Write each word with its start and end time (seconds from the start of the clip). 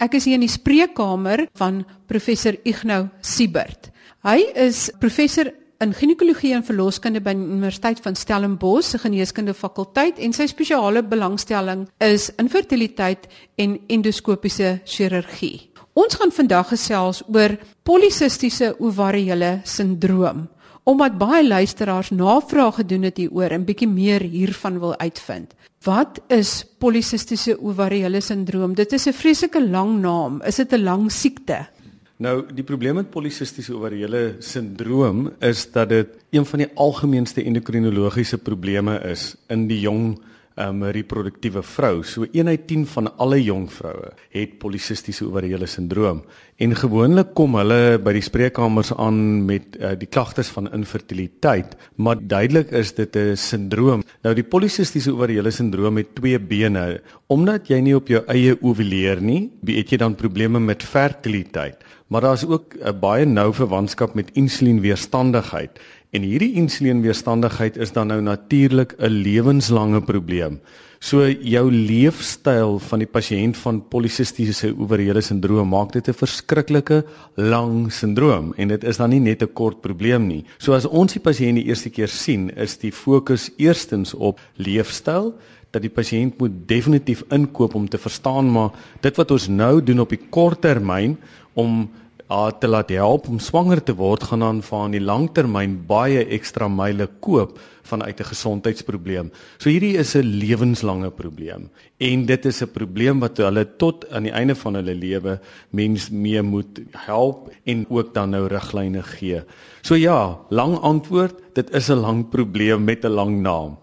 Ek 0.00 0.14
is 0.16 0.24
hier 0.24 0.38
in 0.38 0.44
die 0.46 0.48
spreekkamer 0.48 1.42
van 1.60 1.82
professor 2.08 2.56
Ignou 2.64 3.10
Siebert. 3.20 3.90
Hy 4.24 4.46
is 4.56 4.86
professor 5.00 5.50
in 5.84 5.92
ginekologie 5.96 6.54
en 6.56 6.64
verloskunde 6.64 7.20
by 7.24 7.34
die 7.36 7.44
Universiteit 7.44 8.00
van 8.00 8.16
Stellenbosch 8.16 8.94
se 8.94 9.00
geneeskunde 9.02 9.52
fakulteit 9.56 10.16
en 10.16 10.32
sy 10.32 10.46
spesiale 10.48 11.02
belangstelling 11.04 11.84
is 12.04 12.30
infertiliteit 12.40 13.28
en 13.60 13.76
endoskopiese 13.92 14.78
chirurgie. 14.88 15.68
Ons 15.92 16.16
gaan 16.16 16.32
vandag 16.32 16.72
gesels 16.72 17.20
oor 17.28 17.58
polisistiese 17.84 18.72
ovariële 18.80 19.58
sindroom 19.68 20.46
omdat 20.82 21.18
baie 21.18 21.46
luisteraars 21.46 22.10
navraag 22.10 22.74
gedoen 22.74 23.02
het 23.02 23.16
hieroor 23.16 23.50
en 23.50 23.64
bietjie 23.64 23.88
meer 23.88 24.20
hiervan 24.20 24.78
wil 24.80 24.96
uitvind. 24.98 25.54
Wat 25.84 26.20
is 26.28 26.64
polisistiese 26.78 27.56
ovariële 27.60 28.20
sindroom? 28.20 28.74
Dit 28.74 28.92
is 28.92 29.06
'n 29.06 29.12
vreeslike 29.12 29.68
lang 29.68 30.00
naam. 30.00 30.42
Is 30.42 30.56
dit 30.56 30.72
'n 30.72 30.82
lang 30.82 31.12
siekte? 31.12 31.68
Nou, 32.16 32.44
die 32.54 32.64
probleem 32.64 32.94
met 32.94 33.10
polisistiese 33.10 33.74
ovariële 33.74 34.36
sindroom 34.38 35.30
is 35.38 35.70
dat 35.72 35.88
dit 35.88 36.08
een 36.30 36.44
van 36.46 36.58
die 36.58 36.68
algemeenste 36.74 37.44
endokrinologiese 37.44 38.38
probleme 38.38 38.98
is 38.98 39.36
in 39.48 39.66
die 39.66 39.80
jong 39.80 40.18
um, 40.60 40.84
reproduktiewe 40.84 41.62
vrou. 41.62 42.02
So 42.04 42.26
1 42.32 42.48
uit 42.48 42.66
10 42.66 42.86
van 42.86 43.10
alle 43.16 43.40
jong 43.42 43.68
vroue 43.72 44.12
het 44.34 44.58
polisistiese 44.62 45.26
ovariële 45.26 45.66
sindroom 45.66 46.22
en 46.60 46.76
gewoonlik 46.76 47.32
kom 47.38 47.56
hulle 47.56 47.96
by 48.04 48.12
die 48.12 48.24
spreekkamers 48.24 48.92
aan 49.00 49.46
met 49.48 49.78
uh, 49.78 49.94
die 49.96 50.08
klagtes 50.08 50.50
van 50.52 50.68
infertiliteit, 50.76 51.72
maar 51.96 52.20
duidelik 52.20 52.70
is 52.76 52.92
dit 52.94 53.16
'n 53.16 53.36
sindroom. 53.36 54.02
Nou 54.22 54.34
die 54.34 54.44
polisistiese 54.44 55.12
ovariële 55.12 55.50
sindroom 55.50 55.96
het 55.96 56.14
twee 56.14 56.38
bene. 56.38 57.00
Omdat 57.28 57.68
jy 57.68 57.80
nie 57.80 57.96
op 57.96 58.08
jou 58.08 58.22
eie 58.26 58.56
ovuleer 58.60 59.22
nie, 59.22 59.50
het 59.66 59.90
jy 59.90 59.96
dan 59.96 60.14
probleme 60.14 60.60
met 60.60 60.82
fertiliteit. 60.82 61.76
Maar 62.10 62.20
daar's 62.20 62.44
ook 62.44 62.74
'n 62.74 63.00
baie 63.00 63.24
nou 63.24 63.54
verwantskap 63.54 64.14
met 64.14 64.30
insulienweerstandigheid 64.34 65.80
En 66.10 66.24
hierdie 66.26 66.56
insulienweerstandigheid 66.58 67.76
is 67.78 67.92
dan 67.94 68.08
nou 68.10 68.20
natuurlik 68.20 68.96
'n 68.98 69.22
lewenslange 69.22 70.00
probleem. 70.02 70.60
So 70.98 71.28
jou 71.28 71.70
leefstyl 71.72 72.78
van 72.78 72.98
die 72.98 73.08
pasiënt 73.08 73.56
van 73.56 73.88
polisistiese 73.88 74.74
ovariële 74.78 75.20
sindroom 75.20 75.68
maak 75.68 75.92
dit 75.92 76.08
'n 76.08 76.12
verskriklike 76.12 77.04
lang 77.34 77.92
sindroom 77.92 78.52
en 78.56 78.68
dit 78.68 78.84
is 78.84 78.96
dan 78.96 79.10
nie 79.10 79.20
net 79.20 79.42
'n 79.42 79.52
kort 79.52 79.80
probleem 79.80 80.26
nie. 80.26 80.44
So 80.58 80.72
as 80.72 80.84
ons 80.84 81.12
die 81.12 81.22
pasiënt 81.22 81.54
die 81.54 81.66
eerste 81.66 81.90
keer 81.90 82.08
sien, 82.08 82.50
is 82.56 82.76
die 82.76 82.92
fokus 82.92 83.50
eerstens 83.56 84.14
op 84.14 84.40
leefstyl 84.56 85.34
dat 85.70 85.82
die 85.82 85.90
pasiënt 85.90 86.38
moet 86.38 86.68
definitief 86.68 87.22
inkoop 87.30 87.74
om 87.74 87.88
te 87.88 87.98
verstaan 87.98 88.52
maar 88.52 88.70
dit 89.00 89.16
wat 89.16 89.30
ons 89.30 89.48
nou 89.48 89.82
doen 89.82 90.00
op 90.00 90.08
die 90.08 90.26
kort 90.30 90.60
termyn 90.60 91.16
om 91.54 91.90
uh, 92.30 92.50
te 92.60 92.68
laat 92.70 92.92
help 92.94 93.28
om 93.28 93.40
swanger 93.42 93.82
te 93.82 93.94
word 93.98 94.24
gaan 94.30 94.44
dan 94.44 94.62
vir 94.62 94.78
aan 94.78 94.94
die 94.94 95.02
langtermyn 95.02 95.76
baie 95.88 96.22
ekstra 96.36 96.68
myle 96.70 97.08
koop 97.20 97.58
vanuit 97.90 98.20
'n 98.20 98.30
gesondheidsprobleem. 98.32 99.30
So 99.58 99.70
hierdie 99.70 99.98
is 99.98 100.14
'n 100.14 100.22
lewenslange 100.22 101.10
probleem 101.10 101.70
en 101.98 102.26
dit 102.26 102.46
is 102.46 102.62
'n 102.62 102.72
probleem 102.72 103.20
wat 103.20 103.38
hulle 103.38 103.64
tot 103.76 104.04
aan 104.10 104.22
die 104.22 104.32
einde 104.32 104.54
van 104.54 104.74
hulle 104.74 104.94
lewe 104.94 105.40
mens 105.70 106.10
mee 106.10 106.42
moet 106.42 106.80
help 107.06 107.50
en 107.64 107.86
ook 107.90 108.14
dan 108.14 108.30
nou 108.30 108.46
riglyne 108.46 109.02
gee. 109.02 109.42
So 109.82 109.94
ja, 109.94 110.38
lang 110.50 110.78
antwoord, 110.78 111.54
dit 111.54 111.74
is 111.74 111.90
'n 111.90 112.00
lang 112.00 112.28
probleem 112.30 112.84
met 112.84 113.04
'n 113.04 113.14
lang 113.14 113.42
naam. 113.42 113.76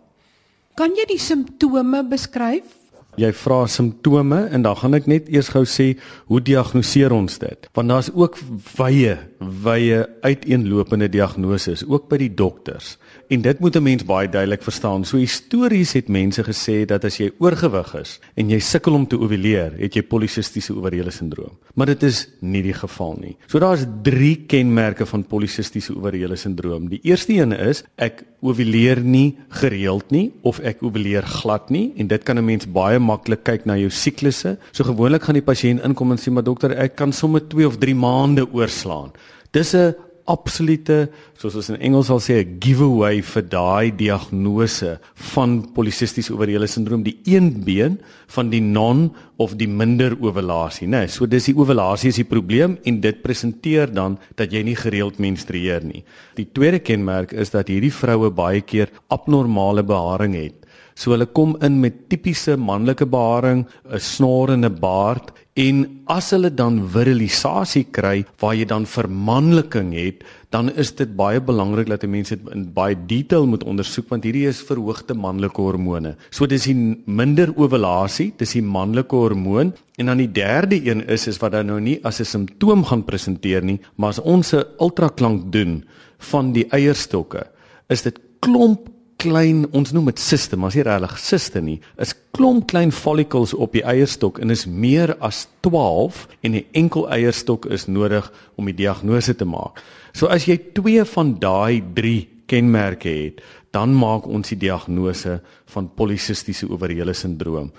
Kan 0.75 0.93
jy 0.95 1.05
die 1.05 1.19
simptome 1.19 2.03
beskryf? 2.05 2.86
Jy 3.17 3.31
vra 3.33 3.65
simptome 3.67 4.43
en 4.53 4.61
dan 4.61 4.77
gaan 4.77 4.93
ek 4.93 5.07
net 5.09 5.29
eers 5.33 5.49
gou 5.49 5.65
sê 5.65 5.95
hoe 6.29 6.41
diagnoseer 6.41 7.13
ons 7.15 7.39
dit? 7.41 7.69
Want 7.73 7.89
daar's 7.89 8.11
ook 8.13 8.37
wye 8.77 9.17
wye 9.37 10.01
uiteenlopende 10.25 11.09
diagnoses 11.09 11.83
ook 11.85 12.07
by 12.09 12.17
die 12.23 12.31
dokters. 12.33 12.95
En 13.29 13.41
dit 13.41 13.59
moet 13.59 13.75
'n 13.75 13.83
mens 13.83 14.05
baie 14.05 14.29
duidelik 14.29 14.63
verstaan. 14.63 15.05
So 15.05 15.17
histories 15.17 15.93
het 15.93 16.07
mense 16.07 16.43
gesê 16.43 16.85
dat 16.85 17.03
as 17.03 17.17
jy 17.17 17.31
oorgewig 17.39 17.95
is 17.95 18.19
en 18.35 18.49
jy 18.49 18.59
sukkel 18.59 18.93
om 18.93 19.07
te 19.07 19.17
ovuleer, 19.17 19.73
het 19.77 19.93
jy 19.93 20.01
polisistiese 20.01 20.75
ovariële 20.75 21.11
sindroom. 21.11 21.57
Maar 21.73 21.85
dit 21.85 22.03
is 22.03 22.27
nie 22.41 22.61
die 22.61 22.73
geval 22.73 23.17
nie. 23.19 23.37
So 23.47 23.59
daar's 23.59 23.85
3 24.03 24.45
kenmerke 24.47 25.05
van 25.05 25.23
polisistiese 25.23 25.95
ovariële 25.95 26.35
sindroom. 26.35 26.89
Die 26.89 26.99
eerste 27.03 27.33
een 27.33 27.51
is 27.51 27.83
ek 27.95 28.23
ovuleer 28.41 28.99
nie 29.01 29.37
gereeld 29.49 30.11
nie 30.11 30.31
of 30.41 30.59
ek 30.59 30.81
ovuleer 30.83 31.23
glad 31.23 31.69
nie 31.69 31.93
en 31.97 32.07
dit 32.07 32.23
kan 32.23 32.37
'n 32.37 32.45
mens 32.45 32.71
baie 32.71 32.99
maklik 33.07 33.45
kyk 33.47 33.65
na 33.69 33.77
jou 33.79 33.89
siklusse. 33.93 34.57
So 34.71 34.87
gewoonlik 34.87 35.27
gaan 35.27 35.39
die 35.39 35.45
pasiënt 35.45 35.85
inkom 35.87 36.13
en 36.13 36.21
sê 36.21 36.33
maar 36.33 36.45
dokter, 36.47 36.75
ek 36.75 36.97
kan 36.99 37.15
sommer 37.15 37.43
2 37.53 37.67
of 37.67 37.79
3 37.81 37.95
maande 37.95 38.47
oorslaan. 38.51 39.15
Dis 39.55 39.73
'n 39.73 39.95
absolute 40.27 41.07
soos 41.39 41.55
ons 41.59 41.69
in 41.71 41.79
Engels 41.87 42.09
sal 42.11 42.19
sê 42.19 42.43
'n 42.43 42.59
giveaway 42.59 43.21
vir 43.21 43.43
daai 43.43 43.91
diagnose 43.95 44.99
van 45.33 45.63
polisistiese 45.75 46.33
ovariële 46.33 46.67
sindroom 46.67 47.03
die 47.03 47.17
een 47.25 47.63
been 47.63 47.99
van 48.35 48.49
die 48.49 48.61
non 48.61 49.15
of 49.37 49.55
die 49.55 49.67
minder 49.67 50.17
ovulasie 50.19 50.87
nê 50.87 51.05
nee, 51.05 51.07
so 51.07 51.25
dis 51.25 51.45
die 51.45 51.55
ovulasie 51.55 52.09
is 52.09 52.19
die 52.19 52.31
probleem 52.35 52.77
en 52.83 52.99
dit 52.99 53.21
presenteer 53.21 53.87
dan 53.93 54.17
dat 54.35 54.51
jy 54.51 54.63
nie 54.63 54.75
gereeld 54.75 55.19
menstrueer 55.19 55.83
nie 55.83 56.03
die 56.35 56.49
tweede 56.51 56.79
kenmerk 56.79 57.31
is 57.31 57.49
dat 57.49 57.67
hierdie 57.67 57.93
vroue 57.93 58.29
baie 58.29 58.61
keer 58.61 58.89
abnormale 59.07 59.83
beharing 59.83 60.35
het 60.35 60.66
So 60.97 61.13
hulle 61.13 61.27
kom 61.29 61.53
in 61.61 61.75
met 61.77 62.07
tipiese 62.09 62.55
manlike 62.57 63.05
beharing, 63.05 63.67
'n 63.85 63.99
snorende 64.01 64.69
baard 64.69 65.29
en 65.53 66.01
as 66.07 66.31
hulle 66.33 66.49
dan 66.49 66.81
virilisasie 66.89 67.85
kry 67.91 68.25
waar 68.41 68.55
jy 68.55 68.65
dan 68.65 68.85
vermanliking 68.85 69.93
het, 69.93 70.23
dan 70.49 70.69
is 70.69 70.91
dit 70.91 71.15
baie 71.15 71.39
belangrik 71.39 71.87
dat 71.87 72.03
mense 72.09 72.35
dit 72.35 72.53
in 72.53 72.73
baie 72.73 72.95
detail 72.95 73.45
moet 73.45 73.63
ondersoek 73.63 74.09
want 74.09 74.23
hierdie 74.23 74.47
is 74.47 74.61
verhoogde 74.61 75.13
manlike 75.13 75.61
hormone. 75.61 76.15
So 76.31 76.47
dis 76.47 76.65
die 76.65 76.75
minder 77.05 77.53
ovulasie, 77.55 78.33
dis 78.37 78.53
die 78.53 78.65
manlike 78.65 79.15
hormoon 79.15 79.73
en 79.97 80.05
dan 80.05 80.17
die 80.17 80.31
derde 80.31 80.81
een 80.81 81.05
is 81.07 81.27
is 81.27 81.37
wat 81.37 81.51
dan 81.51 81.67
nou 81.67 81.79
nie 81.79 81.99
as 82.03 82.19
'n 82.19 82.25
simptoom 82.25 82.83
gaan 82.83 83.05
presenteer 83.05 83.63
nie, 83.63 83.79
maar 83.97 84.09
as 84.09 84.19
ons 84.19 84.53
'n 84.53 84.65
ultraklank 84.79 85.51
doen 85.51 85.83
van 86.17 86.53
die 86.53 86.65
eierstokke, 86.71 87.45
is 87.89 88.01
dit 88.01 88.19
klomp 88.39 88.96
klein 89.21 89.65
ons 89.75 89.91
noem 89.93 90.11
dit 90.11 90.21
siste, 90.21 90.57
maar 90.57 90.71
as 90.71 90.77
jy 90.77 90.85
regtig 90.85 91.17
siste 91.21 91.61
nie, 91.63 91.77
is 92.01 92.13
klomp 92.35 92.67
klein 92.69 92.93
follicles 92.93 93.53
op 93.57 93.73
die 93.73 93.83
eierstok 93.85 94.39
en 94.43 94.53
is 94.53 94.67
meer 94.69 95.15
as 95.25 95.47
12 95.65 96.27
en 96.41 96.55
'n 96.55 96.65
enkel 96.73 97.09
eierstok 97.09 97.65
is 97.65 97.87
nodig 97.87 98.31
om 98.55 98.65
die 98.65 98.77
diagnose 98.77 99.35
te 99.35 99.45
maak. 99.45 99.81
So 100.13 100.27
as 100.27 100.45
jy 100.45 100.57
twee 100.73 101.03
van 101.03 101.39
daai 101.39 101.81
3 101.93 102.27
kenmerke 102.47 103.09
het, 103.09 103.41
dan 103.71 103.93
maak 103.93 104.27
ons 104.27 104.49
die 104.49 104.57
diagnose 104.57 105.41
van 105.65 105.89
polisistiese 105.95 106.69
ovariële 106.69 107.13
sindroom. 107.13 107.71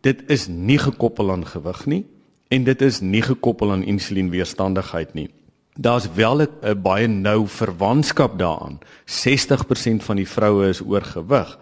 Dit 0.00 0.30
is 0.30 0.48
nie 0.48 0.78
gekoppel 0.78 1.30
aan 1.30 1.44
gewig 1.44 1.86
nie 1.86 2.04
en 2.48 2.64
dit 2.64 2.82
is 2.82 3.00
nie 3.00 3.22
gekoppel 3.22 3.72
aan 3.72 3.82
insulienweerstandigheid 3.82 5.14
nie 5.14 5.28
daar's 5.78 6.08
wel 6.14 6.42
'n 6.42 6.82
baie 6.82 7.06
nou 7.06 7.46
verwantskap 7.46 8.38
daaraan. 8.38 8.78
60% 9.04 10.02
van 10.04 10.16
die 10.16 10.28
vroue 10.28 10.68
is 10.68 10.82
oorgewig. 10.82 11.58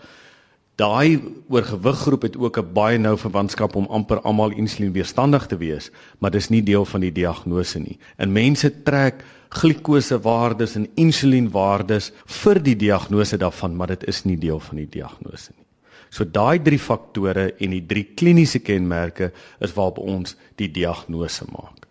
Daai 0.74 1.20
oorgewiggroep 1.48 2.22
het 2.22 2.36
ook 2.36 2.58
'n 2.58 2.72
baie 2.72 2.98
nou 2.98 3.18
verwantskap 3.18 3.74
om 3.74 3.86
amper 3.86 4.20
almal 4.20 4.50
insulienweerstandig 4.50 5.46
te 5.46 5.56
wees, 5.56 5.90
maar 6.18 6.30
dis 6.30 6.48
nie 6.48 6.62
deel 6.62 6.84
van 6.84 7.00
die 7.00 7.12
diagnose 7.12 7.78
nie. 7.78 7.98
En 8.16 8.32
mense 8.32 8.82
trek 8.82 9.24
glikosewaardes 9.48 10.74
en 10.74 10.88
insulienwaardes 10.94 12.12
vir 12.24 12.62
die 12.62 12.76
diagnose 12.76 13.36
daarvan, 13.36 13.76
maar 13.76 13.86
dit 13.86 14.06
is 14.06 14.24
nie 14.24 14.38
deel 14.38 14.60
van 14.60 14.76
die 14.76 14.88
diagnose 14.88 15.52
nie. 15.56 15.64
So 16.08 16.24
daai 16.24 16.62
drie 16.62 16.78
faktore 16.78 17.54
en 17.58 17.70
die 17.70 17.86
drie 17.86 18.04
kliniese 18.14 18.58
kenmerke 18.58 19.32
is 19.60 19.72
waarop 19.72 19.98
ons 19.98 20.36
die 20.54 20.70
diagnose 20.70 21.44
maak. 21.52 21.85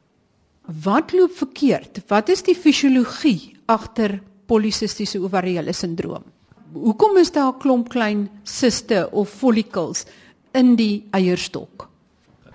Wat 0.65 1.13
loop 1.13 1.31
verkeerd? 1.37 2.01
Wat 2.09 2.29
is 2.29 2.41
die 2.43 2.55
fisiologie 2.57 3.53
agter 3.69 4.17
polisistiese 4.49 5.19
ovariële 5.21 5.73
sindroom? 5.73 6.23
Hoekom 6.73 7.17
is 7.17 7.31
daar 7.31 7.53
'n 7.53 7.59
klomp 7.59 7.89
klein 7.89 8.29
siste 8.43 9.09
of 9.11 9.29
follicles 9.29 10.05
in 10.51 10.75
die 10.75 11.07
eierstok? 11.11 11.89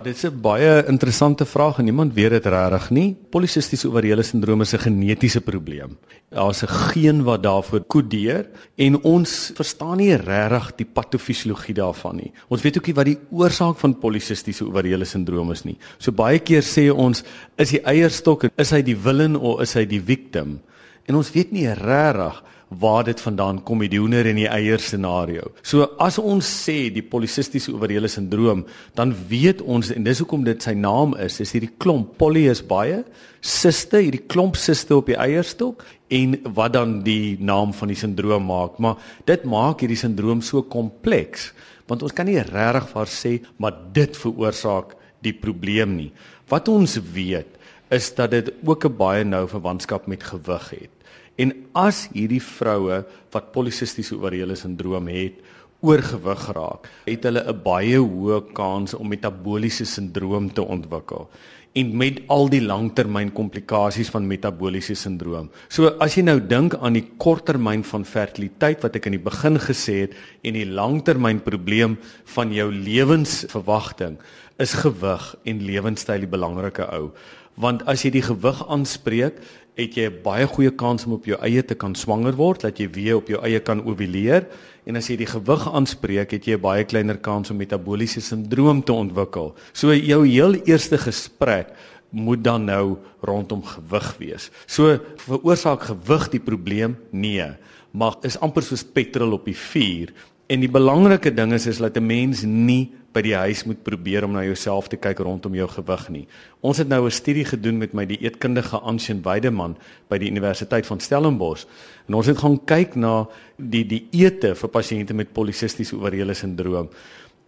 Dit 0.01 0.15
is 0.15 0.25
'n 0.25 0.41
baie 0.41 0.85
interessante 0.87 1.45
vraag 1.45 1.77
en 1.77 1.83
niemand 1.83 2.13
weet 2.13 2.29
dit 2.29 2.45
regtig 2.45 2.89
nie. 2.89 3.15
Polisistiese 3.29 3.87
ovariële 3.87 4.23
sindroom 4.23 4.61
is 4.61 4.73
'n 4.73 4.79
genetiese 4.79 5.41
probleem. 5.41 5.97
Daar's 6.29 6.63
'n 6.63 6.67
geen 6.67 7.23
wat 7.23 7.43
daarvoor 7.43 7.83
kodeer 7.83 8.49
en 8.75 9.03
ons 9.03 9.51
verstaan 9.53 9.97
nie 9.97 10.15
regtig 10.15 10.75
die 10.75 10.85
patofisiologie 10.85 11.73
daarvan 11.73 12.15
nie. 12.15 12.31
Ons 12.47 12.61
weet 12.61 12.77
ook 12.77 12.85
nie 12.85 12.95
wat 12.95 13.05
die 13.05 13.19
oorsaak 13.31 13.77
van 13.77 13.99
polisistiese 13.99 14.65
ovariële 14.65 15.05
sindroom 15.05 15.51
is 15.51 15.63
nie. 15.63 15.77
So 15.97 16.11
baie 16.11 16.39
keer 16.39 16.63
sê 16.63 16.91
ons 16.91 17.23
is 17.57 17.69
die 17.69 17.81
eierstok 17.83 18.49
is 18.57 18.71
hy 18.71 18.81
die 18.81 18.97
villain 18.97 19.35
of 19.35 19.61
is 19.61 19.73
hy 19.73 19.85
die 19.85 20.01
victim? 20.01 20.61
En 21.05 21.15
ons 21.15 21.31
weet 21.31 21.51
nie 21.51 21.67
regtig 21.67 22.43
waar 22.79 23.03
dit 23.03 23.19
vandaan 23.19 23.59
kom 23.67 23.81
die 23.83 23.99
hoender 23.99 24.29
en 24.29 24.37
die 24.39 24.47
eier 24.47 24.79
scenario. 24.79 25.49
So 25.61 25.89
as 25.99 26.17
ons 26.21 26.47
sê 26.47 26.87
die 26.93 27.03
polisistiese 27.03 27.73
ovariële 27.73 28.07
sindroom, 28.07 28.63
dan 28.95 29.11
weet 29.27 29.59
ons 29.61 29.91
en 29.91 30.05
dis 30.07 30.21
hoekom 30.23 30.45
dit 30.47 30.63
sy 30.63 30.71
naam 30.79 31.17
is, 31.19 31.41
is 31.43 31.51
hierdie 31.51 31.73
klomp 31.83 32.15
poly 32.21 32.45
is 32.51 32.63
baie 32.63 33.01
siste, 33.43 33.99
hierdie 33.99 34.23
klomp 34.31 34.55
siste 34.59 34.95
op 34.95 35.09
die 35.11 35.19
eierstok 35.19 35.83
en 36.13 36.37
wat 36.55 36.77
dan 36.77 37.01
die 37.03 37.35
naam 37.43 37.75
van 37.75 37.91
die 37.91 37.99
sindroom 37.99 38.47
maak, 38.47 38.79
maar 38.79 39.01
dit 39.27 39.43
maak 39.43 39.83
hierdie 39.83 39.99
sindroom 39.99 40.43
so 40.45 40.63
kompleks 40.63 41.51
want 41.91 42.05
ons 42.07 42.15
kan 42.15 42.29
nie 42.29 42.39
regtig 42.39 42.87
vir 42.93 43.11
sê 43.11 43.33
maar 43.59 43.75
dit 43.91 44.15
veroorsaak 44.15 44.95
die 45.21 45.33
probleem 45.35 45.97
nie. 45.97 46.11
Wat 46.47 46.71
ons 46.71 46.95
weet 47.13 47.59
is 47.91 48.07
dat 48.15 48.31
dit 48.31 48.47
ook 48.63 48.85
'n 48.85 48.97
baie 48.97 49.23
nou 49.23 49.47
verwantskap 49.47 50.07
met 50.07 50.23
gewig 50.23 50.69
het. 50.69 51.00
En 51.37 51.53
as 51.73 52.07
hierdie 52.13 52.41
vroue 52.43 53.03
wat 53.31 53.51
polisistiese 53.53 54.15
ovariële 54.15 54.55
sindroom 54.55 55.07
het, 55.07 55.39
oorgewig 55.81 56.43
raak, 56.53 56.89
het 57.05 57.23
hulle 57.23 57.41
'n 57.41 57.61
baie 57.63 57.97
hoë 57.97 58.53
kans 58.53 58.93
om 58.93 59.07
metabooliese 59.07 59.85
sindroom 59.85 60.53
te 60.53 60.61
ontwikkel 60.61 61.29
en 61.73 61.91
met 61.95 62.19
al 62.27 62.49
die 62.51 62.61
langtermyn 62.63 63.29
komplikasies 63.31 64.09
van 64.11 64.27
metabooliese 64.27 64.95
sindroom. 64.99 65.49
So 65.71 65.93
as 66.03 66.17
jy 66.17 66.25
nou 66.27 66.39
dink 66.39 66.75
aan 66.75 66.97
die 66.97 67.05
korttermyn 67.21 67.85
van 67.87 68.03
fertiliteit 68.07 68.83
wat 68.83 68.97
ek 68.99 69.07
in 69.07 69.15
die 69.15 69.23
begin 69.23 69.59
gesê 69.61 70.01
het 70.03 70.17
en 70.43 70.57
die 70.57 70.67
langtermyn 70.67 71.39
probleem 71.45 71.97
van 72.35 72.51
jou 72.51 72.67
lewensverwagting, 72.71 74.17
is 74.59 74.73
gewig 74.83 75.35
en 75.47 75.63
lewenstyl 75.63 76.19
die 76.19 76.29
belangrike 76.29 76.85
ou. 76.91 77.13
Want 77.55 77.85
as 77.85 78.03
jy 78.03 78.11
die 78.11 78.21
gewig 78.25 78.67
aanspreek, 78.67 79.41
het 79.75 79.95
jy 79.95 80.09
'n 80.09 80.21
baie 80.23 80.47
goeie 80.47 80.71
kans 80.71 81.05
om 81.05 81.13
op 81.13 81.25
jou 81.25 81.37
eie 81.41 81.63
te 81.63 81.75
kan 81.75 81.95
swanger 81.95 82.35
word, 82.35 82.61
dat 82.61 82.77
jy 82.77 82.89
weer 82.89 83.15
op 83.15 83.27
jou 83.27 83.41
eie 83.41 83.59
kan 83.59 83.81
ovuleer 83.85 84.47
en 84.85 84.95
as 84.95 85.07
jy 85.07 85.17
die 85.17 85.29
gewig 85.29 85.73
aanspreek, 85.73 86.31
het 86.31 86.45
jy 86.45 86.55
'n 86.55 86.61
baie 86.61 86.83
kleiner 86.83 87.17
kans 87.17 87.51
om 87.51 87.57
metabooliese 87.57 88.21
sindroom 88.21 88.83
te 88.83 88.93
ontwikkel. 88.93 89.55
So 89.73 89.93
jou 89.93 90.27
heel 90.27 90.53
eerste 90.65 90.97
gesprek 90.97 91.73
moet 92.11 92.43
dan 92.43 92.65
nou 92.65 92.97
rondom 93.21 93.63
gewig 93.63 94.17
wees. 94.17 94.49
So 94.65 94.99
veroorsaak 95.17 95.81
gewig 95.83 96.29
die 96.29 96.39
probleem? 96.39 96.97
Nee, 97.11 97.55
maar 97.91 98.15
is 98.23 98.39
amper 98.39 98.63
soos 98.63 98.83
petrol 98.83 99.31
op 99.31 99.45
die 99.45 99.55
vuur. 99.55 100.13
En 100.47 100.59
die 100.59 100.69
belangrike 100.69 101.33
ding 101.33 101.53
is 101.53 101.67
is 101.67 101.77
dat 101.77 101.97
'n 101.97 102.05
mens 102.05 102.43
nie 102.43 102.91
by 103.13 103.21
die 103.25 103.35
huis 103.35 103.63
moet 103.67 103.83
probeer 103.83 104.23
om 104.23 104.31
na 104.35 104.43
jouself 104.45 104.87
te 104.91 104.97
kyk 104.97 105.19
rondom 105.19 105.55
jou 105.55 105.67
gewig 105.67 106.09
nie. 106.09 106.25
Ons 106.61 106.77
het 106.77 106.87
nou 106.87 107.05
'n 107.05 107.11
studie 107.11 107.45
gedoen 107.45 107.77
met 107.77 107.93
my 107.93 108.05
dieetkundige 108.05 108.79
Ansien 108.79 109.21
Weideman 109.21 109.75
by 110.09 110.17
die 110.17 110.29
Universiteit 110.29 110.85
van 110.85 110.99
Stellenbosch 110.99 111.65
en 112.07 112.13
ons 112.13 112.25
het 112.25 112.37
gaan 112.37 112.59
kyk 112.65 112.95
na 112.95 113.27
die 113.57 113.85
dieete 113.85 114.55
vir 114.55 114.69
pasiënte 114.69 115.13
met 115.13 115.33
polisistiese 115.33 115.95
ovariële 115.95 116.33
sindroom. 116.33 116.89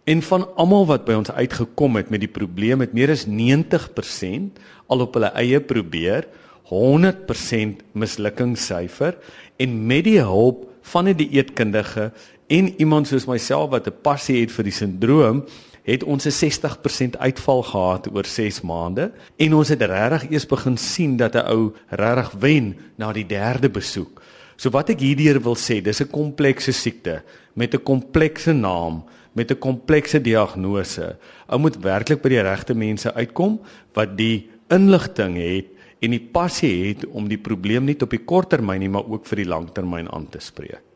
En 0.04 0.22
van 0.22 0.44
almal 0.56 0.86
wat 0.86 1.04
by 1.04 1.12
ons 1.12 1.30
uitgekom 1.30 1.96
het 1.96 2.10
met 2.10 2.20
die 2.20 2.28
probleem 2.28 2.80
het 2.80 2.92
meer 2.92 3.10
as 3.10 3.26
90% 3.26 4.58
al 4.86 5.00
op 5.00 5.14
hulle 5.14 5.32
eie 5.32 5.60
probeer, 5.60 6.26
100% 6.68 7.82
mislukkingssyfer 7.92 9.16
en 9.56 9.86
met 9.86 10.04
die 10.04 10.20
hulp 10.20 10.68
van 10.92 11.08
'n 11.08 11.16
die 11.16 11.28
dieetkundige 11.28 12.12
en 12.46 12.74
iemand 12.80 13.08
soos 13.08 13.26
myself 13.26 13.70
wat 13.70 13.86
'n 13.86 14.00
passie 14.02 14.40
het 14.40 14.52
vir 14.52 14.64
die 14.64 14.72
sindroom, 14.72 15.44
het 15.84 16.02
ons 16.02 16.26
'n 16.26 16.30
60% 16.30 17.16
uitval 17.18 17.62
gehad 17.62 18.08
oor 18.14 18.24
6 18.24 18.60
maande 18.60 19.12
en 19.36 19.54
ons 19.54 19.68
het 19.68 19.82
regtig 19.82 20.30
eers 20.30 20.46
begin 20.46 20.76
sien 20.76 21.16
dat 21.16 21.34
'n 21.34 21.46
ou 21.46 21.72
regtig 21.88 22.32
wen 22.40 22.76
na 22.96 23.12
die 23.12 23.26
derde 23.26 23.68
besoek. 23.70 24.22
So 24.56 24.70
wat 24.70 24.88
ek 24.88 25.00
hierdeur 25.00 25.40
wil 25.42 25.56
sê, 25.56 25.82
dis 25.82 26.00
'n 26.00 26.10
komplekse 26.10 26.72
siekte 26.72 27.22
met 27.54 27.74
'n 27.74 27.82
komplekse 27.82 28.52
naam, 28.52 29.04
met 29.32 29.50
'n 29.50 29.58
komplekse 29.58 30.20
diagnose. 30.20 31.16
Ou 31.46 31.58
moet 31.58 31.76
werklik 31.76 32.22
by 32.22 32.28
die 32.28 32.42
regte 32.42 32.74
mense 32.74 33.14
uitkom 33.14 33.60
wat 33.92 34.16
die 34.16 34.48
inligting 34.68 35.36
het 35.36 35.66
en 36.00 36.10
die 36.10 36.28
passie 36.32 36.88
het 36.88 37.06
om 37.06 37.28
die 37.28 37.38
probleem 37.38 37.84
nie 37.84 38.00
op 38.00 38.10
die 38.10 38.24
korttermyn 38.24 38.80
nie, 38.80 38.88
maar 38.88 39.08
ook 39.08 39.26
vir 39.26 39.36
die 39.36 39.48
langtermyn 39.48 40.12
aan 40.12 40.28
te 40.28 40.40
spreek. 40.40 40.93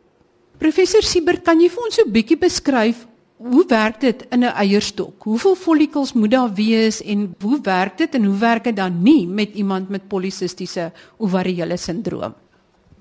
Professor 0.58 1.06
Siebert, 1.06 1.44
kan 1.46 1.60
jy 1.62 1.69
vir 1.70 1.84
ons 1.87 1.94
so 1.94 2.02
'n 2.02 2.10
bietjie 2.10 2.37
beskryf 2.37 3.06
hoe 3.38 3.64
werk 3.70 4.00
dit 4.00 4.26
in 4.32 4.43
'n 4.43 4.55
eierstok? 4.58 5.22
Hoeveel 5.22 5.55
follikels 5.55 6.12
moet 6.14 6.31
daar 6.31 6.52
wees 6.55 7.00
en 7.02 7.34
hoe 7.40 7.60
werk 7.62 7.99
dit 7.99 8.14
en 8.14 8.25
hoe 8.25 8.38
werk 8.38 8.64
dit 8.64 8.76
dan 8.76 9.02
nie 9.02 9.26
met 9.26 9.55
iemand 9.55 9.88
met 9.88 10.08
polisistiese 10.08 10.93
ovariële 11.19 11.76
sindroom? 11.76 12.34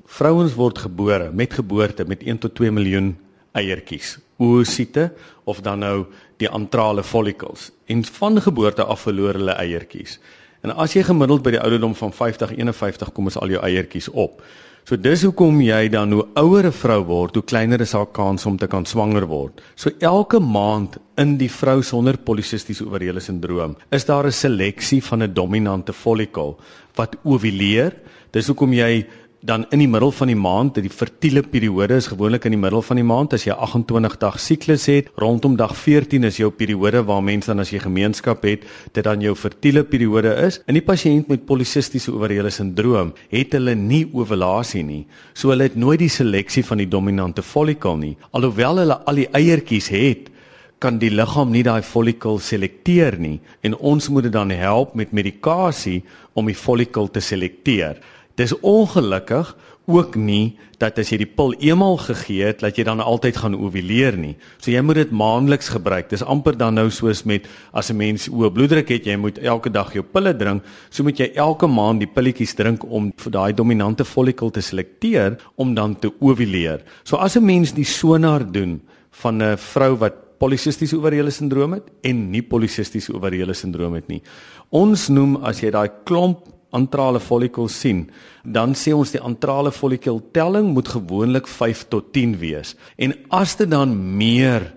Vrouens 0.05 0.53
word 0.53 0.77
gebore 0.77 1.31
met 1.33 1.53
geboorte 1.53 2.05
met 2.05 2.23
1 2.23 2.37
tot 2.37 2.55
2 2.55 2.71
miljoen 2.71 3.17
eiertjies, 3.53 4.19
oosiete 4.37 5.11
of 5.43 5.61
dan 5.61 5.79
nou 5.79 6.05
die 6.37 6.49
antrale 6.49 7.03
follikels. 7.03 7.71
En 7.87 8.05
van 8.05 8.41
geboorte 8.41 8.83
af 8.83 9.01
verloor 9.01 9.33
hulle 9.33 9.55
eiertjies. 9.57 10.19
En 10.61 10.75
as 10.75 10.93
jy 10.93 11.03
gemiddeld 11.03 11.41
by 11.41 11.51
die 11.51 11.61
ouderdom 11.61 11.95
van 11.95 12.13
50 12.13 12.51
51 12.57 13.11
kom 13.11 13.25
ons 13.25 13.37
al 13.37 13.49
jou 13.49 13.63
eiertjies 13.63 14.09
op. 14.09 14.41
So 14.87 14.95
dis 14.95 15.25
hoekom 15.27 15.57
jy 15.59 15.89
dan 15.91 16.13
hoe 16.15 16.23
ouer 16.39 16.63
'n 16.63 16.71
vrou 16.71 17.01
word, 17.03 17.35
hoe 17.35 17.43
kleiner 17.43 17.81
is 17.81 17.91
haar 17.91 18.07
kans 18.07 18.45
om 18.45 18.57
te 18.57 18.67
kan 18.67 18.85
swanger 18.85 19.27
word. 19.27 19.59
So 19.75 19.89
elke 19.99 20.39
maand 20.39 20.95
in 21.17 21.35
die 21.37 21.49
vrou 21.49 21.83
sonder 21.83 22.15
polisistiese 22.15 22.85
ovariële 22.85 23.19
sindroom, 23.19 23.75
is 23.91 24.05
daar 24.05 24.25
'n 24.25 24.31
seleksie 24.31 25.03
van 25.03 25.23
'n 25.23 25.33
dominante 25.33 25.91
follikel 25.91 26.57
wat 26.95 27.17
ovuleer. 27.25 27.91
Dis 28.31 28.47
hoekom 28.47 28.71
jy 28.73 29.05
dan 29.41 29.65
in 29.69 29.79
die 29.79 29.87
middel 29.87 30.11
van 30.11 30.31
die 30.31 30.37
maand, 30.37 30.79
die 30.81 30.89
fertiele 30.89 31.43
periode 31.45 31.97
is 32.01 32.09
gewoonlik 32.09 32.47
in 32.49 32.55
die 32.55 32.59
middel 32.59 32.81
van 32.81 32.97
die 32.97 33.05
maand 33.05 33.35
as 33.37 33.45
jy 33.45 33.53
28 33.53 34.17
dag 34.21 34.39
siklus 34.41 34.87
het, 34.89 35.11
rondom 35.21 35.57
dag 35.59 35.75
14 35.77 36.25
is 36.27 36.39
jou 36.41 36.49
periode 36.49 37.03
waar 37.05 37.21
mense 37.23 37.51
dan 37.51 37.61
as 37.61 37.71
jy 37.73 37.81
gemeenskap 37.83 38.45
het, 38.47 38.65
dit 38.93 39.05
dan 39.05 39.21
jou 39.21 39.35
fertiele 39.37 39.83
periode 39.85 40.33
is. 40.47 40.61
In 40.67 40.79
die 40.79 40.85
pasiënt 40.85 41.29
met 41.29 41.45
polisistiese 41.45 42.15
ovariële 42.15 42.51
sindroom 42.53 43.13
het 43.33 43.53
hulle 43.53 43.75
nie 43.77 44.05
ovulasie 44.09 44.83
nie. 44.83 45.03
So 45.37 45.53
hulle 45.53 45.69
het 45.69 45.77
nooit 45.77 46.01
die 46.01 46.11
seleksie 46.11 46.65
van 46.65 46.81
die 46.81 46.89
dominante 46.89 47.45
follikel 47.45 47.99
nie. 48.01 48.15
Alhoewel 48.33 48.83
hulle 48.83 48.99
al 49.05 49.21
die 49.21 49.29
eiertjies 49.37 49.91
het, 49.93 50.33
kan 50.77 50.99
die 51.01 51.09
liggaam 51.09 51.49
nie 51.53 51.63
daai 51.65 51.81
follikel 51.81 52.37
selekteer 52.43 53.17
nie 53.17 53.39
en 53.65 53.73
ons 53.77 54.09
moet 54.13 54.27
dit 54.27 54.33
dan 54.33 54.51
help 54.53 54.93
met 54.97 55.15
medikasie 55.15 56.03
om 56.37 56.49
die 56.49 56.57
follikel 56.57 57.09
te 57.09 57.23
selekteer. 57.23 57.97
Dis 58.37 58.53
ongelukkig 58.61 59.55
ook 59.87 60.15
nie 60.19 60.57
dat 60.77 60.99
as 61.01 61.09
jy 61.09 61.21
die 61.23 61.29
pil 61.31 61.55
eenmal 61.63 61.95
gegee 62.01 62.49
het, 62.51 62.59
dat 62.61 62.77
jy 62.77 62.83
dan 62.85 62.99
altyd 63.01 63.39
gaan 63.39 63.55
ovuleer 63.55 64.17
nie. 64.19 64.35
So 64.59 64.69
jy 64.69 64.83
moet 64.85 64.99
dit 64.99 65.13
maandeliks 65.15 65.71
gebruik. 65.73 66.09
Dis 66.11 66.21
amper 66.21 66.57
dan 66.59 66.75
nou 66.77 66.89
soos 66.93 67.23
met 67.25 67.47
as 67.73 67.89
'n 67.89 67.97
mens 67.97 68.27
hoë 68.27 68.51
bloeddruk 68.53 68.89
het, 68.89 69.05
jy 69.05 69.15
moet 69.15 69.39
elke 69.39 69.71
dag 69.71 69.93
jou 69.93 70.03
pille 70.03 70.35
drink, 70.37 70.63
so 70.89 71.03
moet 71.03 71.17
jy 71.17 71.31
elke 71.35 71.67
maand 71.67 71.99
die 71.99 72.13
pilletjies 72.13 72.53
drink 72.55 72.83
om 72.83 73.11
vir 73.17 73.31
daai 73.31 73.53
dominante 73.53 74.05
follikel 74.05 74.51
te 74.51 74.61
selekteer 74.61 75.37
om 75.55 75.73
dan 75.73 75.95
te 75.95 76.11
ovuleer. 76.19 76.83
So 77.03 77.17
as 77.17 77.35
'n 77.37 77.45
mens 77.45 77.73
die 77.73 77.85
sonar 77.85 78.51
doen 78.51 78.81
van 79.11 79.41
'n 79.41 79.57
vrou 79.57 79.97
wat 79.97 80.13
polisistiese 80.37 80.97
ovariële 80.97 81.31
sindroom 81.31 81.73
het 81.73 81.83
en 82.03 82.29
nie 82.31 82.43
polisistiese 82.43 83.13
ovariële 83.13 83.53
sindroom 83.53 83.93
het 83.93 84.07
nie. 84.07 84.21
Ons 84.69 85.07
noem 85.07 85.37
as 85.37 85.61
jy 85.61 85.71
daai 85.71 85.89
klomp 86.03 86.56
antrale 86.77 87.19
follikels 87.23 87.75
sien, 87.81 88.05
dan 88.45 88.75
sê 88.77 88.93
ons 88.95 89.11
die 89.11 89.21
antrale 89.21 89.73
follikel 89.73 90.21
telling 90.35 90.71
moet 90.75 90.93
gewoonlik 90.93 91.49
5 91.49 91.87
tot 91.91 92.13
10 92.15 92.37
wees. 92.41 92.75
En 92.97 93.15
as 93.33 93.57
dit 93.59 93.69
dan 93.69 93.95
meer 94.17 94.69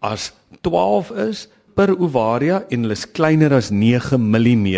as 0.00 0.30
12 0.62 1.12
is 1.28 1.46
per 1.78 1.92
ovaria 1.94 2.64
en 2.70 2.86
hulle 2.86 2.96
is 2.96 3.06
kleiner 3.14 3.52
as 3.54 3.70
9 3.70 4.18
mm 4.18 4.68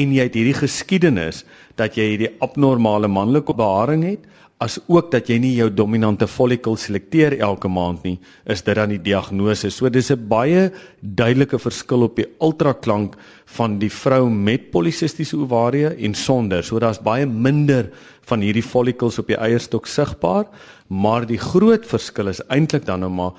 en 0.00 0.12
jy 0.16 0.24
het 0.24 0.36
hierdie 0.38 0.56
geskiedenis 0.56 1.42
dat 1.76 1.98
jy 1.98 2.06
hierdie 2.14 2.30
abnormale 2.44 3.10
manlike 3.12 3.52
beharing 3.56 4.04
het, 4.06 4.24
as 4.62 4.78
ook 4.86 5.10
dat 5.10 5.26
jy 5.30 5.38
nie 5.42 5.52
jou 5.56 5.68
dominante 5.74 6.28
follikel 6.30 6.76
selekteer 6.78 7.34
elke 7.42 7.70
maand 7.70 8.04
nie, 8.06 8.16
is 8.46 8.62
dit 8.62 8.78
dan 8.78 8.92
die 8.92 9.00
diagnose. 9.02 9.70
So 9.70 9.88
dis 9.90 10.10
'n 10.10 10.28
baie 10.28 10.70
duidelike 11.00 11.58
verskil 11.58 12.02
op 12.02 12.16
die 12.16 12.26
ultraklank 12.40 13.16
van 13.46 13.78
die 13.78 13.90
vrou 13.90 14.30
met 14.30 14.70
polisistiese 14.70 15.36
ovarie 15.36 15.86
en 15.86 16.14
sonder. 16.14 16.62
So 16.62 16.78
daar's 16.78 17.02
baie 17.02 17.26
minder 17.26 17.90
van 18.26 18.40
hierdie 18.40 18.62
follikels 18.62 19.18
op 19.18 19.26
die 19.26 19.36
eierstok 19.36 19.86
sigbaar, 19.86 20.46
maar 20.88 21.26
die 21.26 21.38
groot 21.38 21.86
verskil 21.86 22.28
is 22.28 22.42
eintlik 22.48 22.86
dan 22.86 23.00
nou 23.00 23.10
maar 23.10 23.32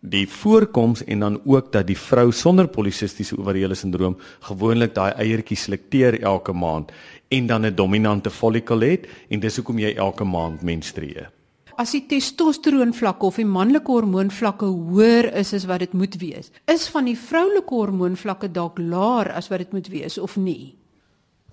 die 0.00 0.26
voorkoms 0.28 1.02
en 1.04 1.20
dan 1.20 1.40
ook 1.44 1.72
dat 1.72 1.86
die 1.86 1.98
vrou 1.98 2.30
sonder 2.32 2.68
polisistiese 2.68 3.38
ovariële 3.38 3.74
sindroom 3.74 4.16
gewoonlik 4.40 4.94
daai 4.94 5.12
eiertjies 5.12 5.66
selekteer 5.66 6.20
elke 6.22 6.52
maand 6.52 6.92
en 7.28 7.46
dan 7.46 7.66
'n 7.66 7.74
dominante 7.74 8.30
follikel 8.30 8.80
het 8.80 9.06
en 9.28 9.40
dis 9.40 9.56
hoekom 9.56 9.78
jy 9.78 9.94
elke 9.94 10.24
maand 10.24 10.62
menstrueer. 10.62 11.30
As 11.76 11.90
die 11.90 12.06
testosteroon 12.06 12.94
vlakke 12.94 13.26
of 13.26 13.36
die 13.36 13.44
manlike 13.44 13.90
hormoon 13.90 14.30
vlakke 14.30 14.64
hoër 14.64 15.34
is 15.36 15.52
as 15.52 15.66
wat 15.68 15.78
dit 15.78 15.92
moet 15.92 16.16
wees, 16.16 16.50
is 16.64 16.88
van 16.88 17.04
die 17.04 17.18
vroulike 17.18 17.74
hormoon 17.74 18.16
vlakke 18.16 18.48
dalk 18.48 18.78
laer 18.78 19.32
as 19.32 19.48
wat 19.48 19.58
dit 19.58 19.72
moet 19.72 19.88
wees 19.88 20.18
of 20.18 20.36
nie? 20.36 20.76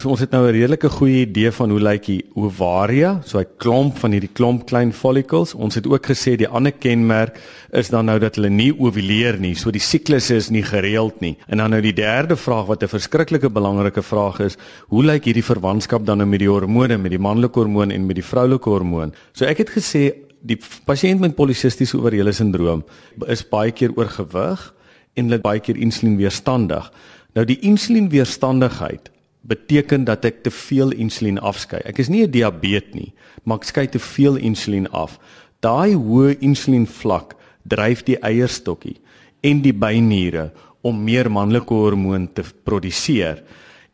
So 0.02 0.10
ons 0.10 0.20
het 0.20 0.32
nou 0.34 0.48
'n 0.48 0.52
redelike 0.52 0.90
goeie 0.90 1.22
idee 1.22 1.52
van 1.52 1.70
hoe 1.70 1.80
lyk 1.80 2.06
die 2.06 2.26
ovaria, 2.36 3.22
so 3.24 3.40
'n 3.40 3.46
klomp 3.58 3.98
van 3.98 4.12
hierdie 4.12 4.34
klomp 4.34 4.66
klein 4.66 4.92
follicles. 4.92 5.54
Ons 5.54 5.76
het 5.76 5.88
ook 5.88 6.06
gesê 6.06 6.36
die 6.36 6.48
ander 6.48 6.72
kenmerk 6.72 7.40
is 7.72 7.90
dan 7.90 8.06
nou 8.06 8.20
dat 8.20 8.36
hulle 8.36 8.50
nie 8.50 8.74
ovuleer 8.74 9.40
nie, 9.40 9.56
so 9.56 9.72
die 9.72 9.80
siklus 9.80 10.30
is 10.30 10.50
nie 10.50 10.64
gereeld 10.64 11.22
nie. 11.22 11.38
En 11.48 11.58
dan 11.58 11.70
nou 11.70 11.82
die 11.82 11.94
derde 11.94 12.36
vraag 12.36 12.66
wat 12.66 12.84
'n 12.84 12.88
verskriklike 12.88 13.50
belangrike 13.50 14.02
vraag 14.02 14.40
is, 14.40 14.58
hoe 14.88 15.04
lyk 15.04 15.26
hierdie 15.26 15.44
verwantskap 15.44 16.06
dan 16.06 16.18
nou 16.18 16.28
met 16.28 16.40
die 16.40 16.50
hormone, 16.50 16.98
met 16.98 17.12
die 17.12 17.20
manlike 17.20 17.60
hormoon 17.60 17.92
en 17.92 18.06
met 18.06 18.16
die 18.16 18.26
vroulike 18.26 18.70
hormoon? 18.70 19.14
So 19.34 19.46
ek 19.46 19.58
het 19.58 19.70
gesê 19.70 20.14
die 20.42 20.58
pasiënt 20.86 21.20
met 21.20 21.36
polisistiese 21.36 21.98
ovariële 21.98 22.32
sindroom 22.32 22.84
is 23.28 23.48
baie 23.48 23.72
keer 23.72 23.92
oorgewig 23.96 24.74
en 25.16 25.30
hulle 25.30 25.40
baie 25.40 25.60
keer 25.60 25.78
insulienweerstandig. 25.78 26.92
Nou 27.34 27.46
die 27.46 27.60
insulienweerstandigheid 27.60 29.12
beteken 29.44 30.06
dat 30.08 30.26
ek 30.26 30.44
te 30.44 30.52
veel 30.52 30.94
insulien 30.96 31.40
afskei. 31.40 31.82
Ek 31.86 32.00
is 32.00 32.10
nie 32.10 32.24
'n 32.24 32.32
diabetes 32.32 32.94
nie, 32.94 33.14
maar 33.44 33.58
ek 33.58 33.64
skei 33.64 33.88
te 33.88 34.00
veel 34.00 34.36
insulien 34.36 34.88
af. 34.92 35.20
Daai 35.60 35.96
hoë 35.96 36.40
insulienvlak 36.40 37.36
dryf 37.68 38.04
die 38.04 38.18
eierstokkie 38.20 39.00
en 39.42 39.62
die 39.62 39.74
byniere 39.74 40.52
om 40.82 41.04
meer 41.04 41.30
manlike 41.32 41.74
hormoon 41.74 42.28
te 42.34 42.44
produseer. 42.64 43.44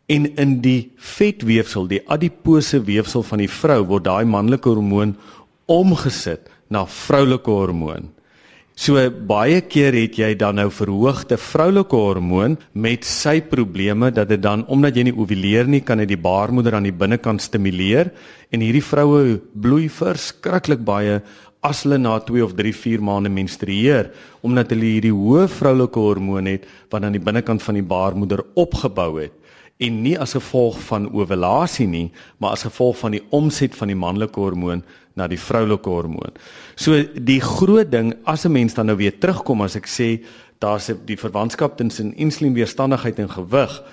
En 0.07 0.25
in 0.35 0.61
die 0.61 0.91
vetweefsel, 0.97 1.87
die 1.87 2.01
adipose 2.09 2.81
weefsel 2.81 3.23
van 3.23 3.37
die 3.37 3.49
vrou 3.49 3.83
word 3.85 4.03
daai 4.03 4.25
manlike 4.25 4.69
hormoon 4.69 5.15
omgesit 5.65 6.49
na 6.69 6.85
vroulike 6.85 7.51
hormoon. 7.51 8.09
So 8.79 8.95
baie 9.11 9.59
keer 9.67 9.91
het 9.91 10.15
jy 10.15 10.29
dan 10.39 10.55
nou 10.55 10.69
verhoogde 10.71 11.35
vroulike 11.35 11.97
hormoon 11.99 12.53
met 12.71 13.03
sy 13.03 13.41
probleme 13.43 14.07
dat 14.15 14.29
dit 14.31 14.39
dan 14.39 14.63
omdat 14.71 14.95
jy 14.95 15.03
nie 15.09 15.15
ovuleer 15.17 15.67
nie 15.67 15.81
kan 15.83 15.99
dit 15.99 16.07
die 16.13 16.21
baarmoeder 16.23 16.77
aan 16.77 16.87
die 16.87 16.95
binnekant 16.95 17.43
stimuleer 17.43 18.13
en 18.55 18.63
hierdie 18.63 18.85
vroue 18.87 19.41
bloei 19.51 19.89
verskriklik 19.91 20.85
baie 20.87 21.17
as 21.59 21.83
hulle 21.83 21.99
na 21.99 22.15
2 22.23 22.45
of 22.45 22.55
3 22.55 22.71
4 22.71 23.03
maande 23.03 23.33
menstrueer 23.35 24.13
omdat 24.47 24.71
hulle 24.71 24.93
hierdie 24.93 25.11
hoë 25.11 25.49
vroulike 25.51 25.99
hormoon 25.99 26.47
het 26.47 26.71
wat 26.87 27.03
aan 27.03 27.19
die 27.19 27.25
binnekant 27.27 27.65
van 27.65 27.81
die 27.81 27.87
baarmoeder 27.95 28.45
opgebou 28.63 29.11
het 29.19 29.35
en 29.79 30.01
nie 30.03 30.17
as 30.19 30.35
gevolg 30.35 30.79
van 30.89 31.07
ovulasie 31.15 31.87
nie, 31.87 32.09
maar 32.37 32.57
as 32.57 32.65
gevolg 32.67 32.97
van 32.99 33.15
die 33.15 33.23
omset 33.35 33.75
van 33.79 33.87
die 33.87 33.97
manlike 33.97 34.39
hormoon 34.39 34.83
na 35.15 35.27
die 35.31 35.39
vroulike 35.39 35.89
hormoon. 35.89 36.35
So 36.75 36.99
die 37.15 37.39
groot 37.43 37.91
ding 37.91 38.13
as 38.25 38.45
'n 38.45 38.51
mens 38.51 38.73
dan 38.73 38.87
nou 38.87 38.97
weer 38.97 39.17
terugkom 39.19 39.61
as 39.61 39.75
ek 39.75 39.87
sê 39.87 40.23
daar's 40.59 40.91
die 41.05 41.17
verwantskap 41.17 41.77
tussen 41.77 42.13
insulienweerstandigheid 42.13 43.19
en 43.19 43.29
gewig. 43.29 43.83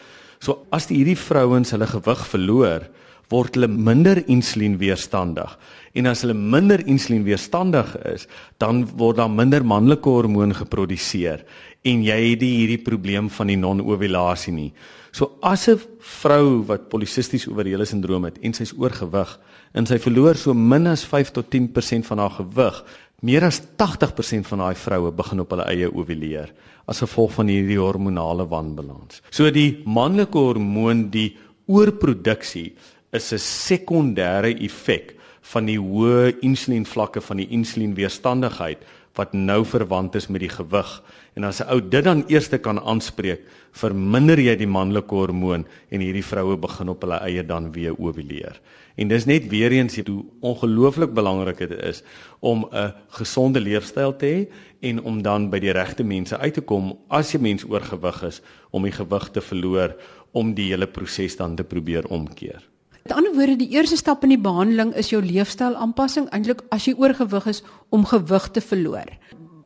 So 0.40 0.66
as 0.72 0.86
die 0.86 0.96
hierdie 0.96 1.16
vrouens 1.18 1.70
hulle 1.70 1.86
gewig 1.86 2.26
verloor, 2.26 2.88
word 3.30 3.54
hulle 3.54 3.68
minder 3.68 4.20
insulienweerstandig. 4.28 5.58
En 5.94 6.06
as 6.06 6.22
hulle 6.22 6.34
minder 6.34 6.82
insulienweerstandig 6.86 7.96
is, 8.14 8.26
dan 8.58 8.84
word 8.98 9.16
daar 9.16 9.30
minder 9.30 9.64
manlike 9.64 10.08
hormoon 10.08 10.54
geproduseer 10.54 11.44
en 11.86 12.02
jy 12.02 12.30
het 12.30 12.40
die 12.40 12.54
hierdie 12.60 12.82
probleem 12.82 13.30
van 13.30 13.46
die 13.46 13.56
non-ovulasie 13.56 14.52
nie. 14.52 14.72
So 15.16 15.38
as 15.40 15.68
'n 15.68 15.80
vrou 16.20 16.66
wat 16.68 16.88
polisisties 16.92 17.48
ovariële 17.48 17.86
sindroom 17.86 18.24
het 18.24 18.38
en 18.42 18.52
sy's 18.52 18.74
oorgewig 18.76 19.30
en 19.72 19.86
sy 19.86 19.96
verloor 19.98 20.36
so 20.36 20.52
min 20.52 20.86
as 20.86 21.04
5 21.04 21.30
tot 21.30 21.48
10% 21.48 22.04
van 22.06 22.18
haar 22.18 22.30
gewig, 22.30 22.84
meer 23.22 23.44
as 23.44 23.62
80% 23.76 24.46
van 24.46 24.58
daai 24.58 24.74
vroue 24.74 25.12
begin 25.12 25.40
op 25.40 25.50
hulle 25.50 25.64
eie 25.64 25.88
ovuleer 25.88 26.52
as 26.86 27.00
gevolg 27.00 27.32
van 27.32 27.48
hierdie 27.48 27.80
hormonale 27.80 28.46
wanbalans. 28.46 29.22
So 29.30 29.50
die 29.50 29.80
manlike 29.86 30.38
hormoon, 30.38 31.08
die 31.10 31.36
oorproduksie 31.66 32.74
is 33.10 33.32
'n 33.32 33.38
sekondêre 33.38 34.52
effek 34.60 35.16
van 35.40 35.66
die 35.66 35.78
hoë 35.78 36.42
insulienvlakke 36.42 37.20
van 37.20 37.36
die 37.38 37.48
insulienweerstandigheid 37.48 38.84
wat 39.14 39.32
nou 39.32 39.64
verwant 39.64 40.14
is 40.14 40.28
met 40.28 40.40
die 40.40 40.52
gewig. 40.52 41.02
En 41.36 41.44
as 41.44 41.60
'n 41.60 41.68
ou 41.68 41.80
dit 41.88 42.04
dan 42.04 42.24
eers 42.28 42.48
kan 42.60 42.80
aanspreek, 42.80 43.40
verminder 43.72 44.40
jy 44.40 44.56
die 44.56 44.66
manlike 44.66 45.14
hormoon 45.14 45.66
en 45.90 46.00
hierdie 46.00 46.24
vroue 46.24 46.56
begin 46.56 46.88
op 46.88 47.02
hulle 47.04 47.18
eie 47.20 47.44
dan 47.44 47.72
weer 47.72 47.92
ovuleer. 47.98 48.60
En 48.96 49.08
dis 49.08 49.24
net 49.24 49.48
weer 49.48 49.72
eens 49.72 49.96
hoe 49.96 50.24
ongelooflik 50.40 51.12
belangrik 51.12 51.58
dit 51.58 51.70
is 51.70 52.02
om 52.40 52.64
'n 52.72 52.92
gesonde 53.08 53.60
leefstyl 53.60 54.16
te 54.16 54.26
hê 54.26 54.48
en 54.80 55.02
om 55.02 55.22
dan 55.22 55.50
by 55.50 55.58
die 55.58 55.72
regte 55.72 56.04
mense 56.04 56.38
uit 56.38 56.54
te 56.54 56.60
kom 56.60 56.98
as 57.08 57.32
jy 57.32 57.40
mens 57.40 57.64
oorgewig 57.64 58.22
is 58.22 58.40
om 58.70 58.82
die 58.82 58.92
gewig 58.92 59.30
te 59.30 59.40
verloor 59.40 59.96
om 60.32 60.54
die 60.54 60.70
hele 60.70 60.86
proses 60.86 61.36
dan 61.36 61.56
te 61.56 61.64
probeer 61.64 62.06
omkeer. 62.08 62.62
Met 63.06 63.14
ander 63.16 63.34
woorde, 63.34 63.56
die 63.56 63.70
eerste 63.70 63.96
stap 63.96 64.22
in 64.22 64.28
die 64.28 64.40
behandeling 64.42 64.94
is 64.94 65.10
jou 65.10 65.22
leefstyl 65.22 65.76
aanpassing 65.76 66.28
eintlik 66.34 66.64
as 66.74 66.88
jy 66.88 66.94
oorgewig 66.98 67.46
is 67.46 67.62
om 67.88 68.04
gewig 68.04 68.48
te 68.50 68.60
verloor. 68.60 69.06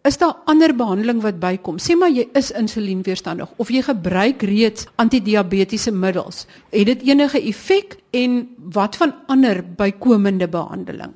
Is 0.03 0.17
daar 0.17 0.39
ander 0.49 0.73
behandeling 0.73 1.19
wat 1.21 1.37
bykom? 1.43 1.77
Sê 1.77 1.93
maar 1.99 2.09
jy 2.09 2.25
is 2.39 2.49
insulienweerstandig 2.57 3.51
of 3.61 3.69
jy 3.69 3.83
gebruik 3.85 4.41
reeds 4.49 4.87
antidiabetiese 5.03 5.93
middels. 5.93 6.47
Het 6.73 6.89
dit 6.89 7.03
enige 7.11 7.43
effek 7.51 7.99
en 8.17 8.39
wat 8.73 8.97
van 8.97 9.13
ander 9.29 9.61
bykomende 9.77 10.49
behandeling? 10.49 11.13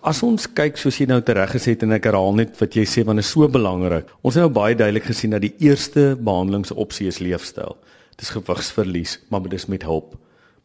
As 0.00 0.22
ons 0.24 0.48
kyk 0.48 0.80
soos 0.80 0.96
jy 0.96 1.10
nou 1.10 1.20
tereg 1.20 1.52
gesê 1.52 1.74
het 1.74 1.84
en 1.84 1.92
ek 1.98 2.08
herhaal 2.08 2.32
net 2.38 2.56
wat 2.62 2.78
jy 2.78 2.86
sê 2.88 3.04
want 3.04 3.20
dit 3.20 3.26
is 3.26 3.34
so 3.36 3.44
belangrik. 3.52 4.08
Ons 4.24 4.38
het 4.38 4.46
nou 4.46 4.54
baie 4.56 4.72
duidelik 4.72 5.10
gesien 5.10 5.36
dat 5.36 5.44
die 5.44 5.52
eerste 5.60 6.14
behandelingsopsie 6.16 7.10
is 7.12 7.20
leefstyl. 7.20 7.76
Dit 8.16 8.24
is 8.24 8.32
gewigsverlies, 8.32 9.18
maar 9.28 9.44
dit 9.44 9.60
is 9.60 9.68
met 9.68 9.84
hulp 9.84 10.16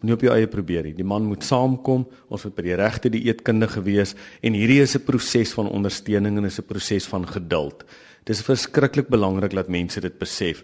nie 0.01 0.13
op 0.13 0.21
jou 0.21 0.33
eie 0.33 0.47
probeer 0.47 0.83
nie. 0.83 0.93
Die 0.93 1.07
man 1.07 1.23
moet 1.23 1.43
saamkom, 1.43 2.05
ons 2.29 2.43
moet 2.43 2.55
by 2.55 2.61
die 2.61 2.75
regte 2.75 3.09
dieetkundige 3.09 3.83
wees 3.85 4.15
en 4.41 4.53
hierdie 4.53 4.81
is 4.81 4.95
'n 4.95 5.05
proses 5.05 5.53
van 5.53 5.69
ondersteuning 5.69 6.37
en 6.37 6.45
is 6.45 6.59
'n 6.59 6.67
proses 6.67 7.05
van 7.05 7.25
geduld. 7.27 7.85
Dit 8.23 8.35
is 8.35 8.41
verskriklik 8.41 9.07
belangrik 9.07 9.53
dat 9.53 9.67
mense 9.67 10.01
dit 10.01 10.19
besef. 10.19 10.63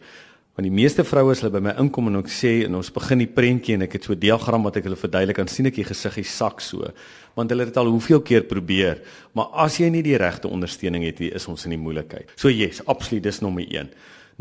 Want 0.55 0.67
die 0.67 0.83
meeste 0.83 1.03
vroue 1.03 1.31
as 1.31 1.39
hulle 1.39 1.53
by 1.53 1.61
my 1.63 1.71
inkom 1.79 2.09
en 2.09 2.19
ek 2.19 2.27
sê 2.27 2.65
en 2.65 2.75
ons 2.75 2.91
begin 2.91 3.21
die 3.23 3.29
prentjie 3.31 3.73
en 3.77 3.83
ek 3.83 3.93
het 3.93 4.03
so 4.03 4.13
'n 4.13 4.19
diagram 4.19 4.63
wat 4.63 4.77
ek 4.77 4.83
hulle 4.83 4.95
verduidelik, 4.95 5.37
dan 5.37 5.47
sien 5.47 5.65
ek 5.65 5.75
die 5.75 5.83
gesiggie 5.83 6.23
sak 6.23 6.59
so. 6.59 6.91
Want 7.35 7.49
hulle 7.49 7.63
het 7.63 7.73
dit 7.73 7.77
al 7.77 7.87
hoeveel 7.87 8.21
keer 8.21 8.43
probeer, 8.43 9.01
maar 9.33 9.47
as 9.53 9.77
jy 9.77 9.89
nie 9.89 10.03
die 10.03 10.17
regte 10.17 10.49
ondersteuning 10.49 11.03
het 11.05 11.19
nie, 11.19 11.31
is 11.33 11.47
ons 11.47 11.65
in 11.65 11.71
die 11.71 11.79
moeilikheid. 11.79 12.29
So 12.35 12.49
yes, 12.49 12.81
absoluut 12.85 13.23
dis 13.23 13.39
nommer 13.39 13.63
1. 13.63 13.89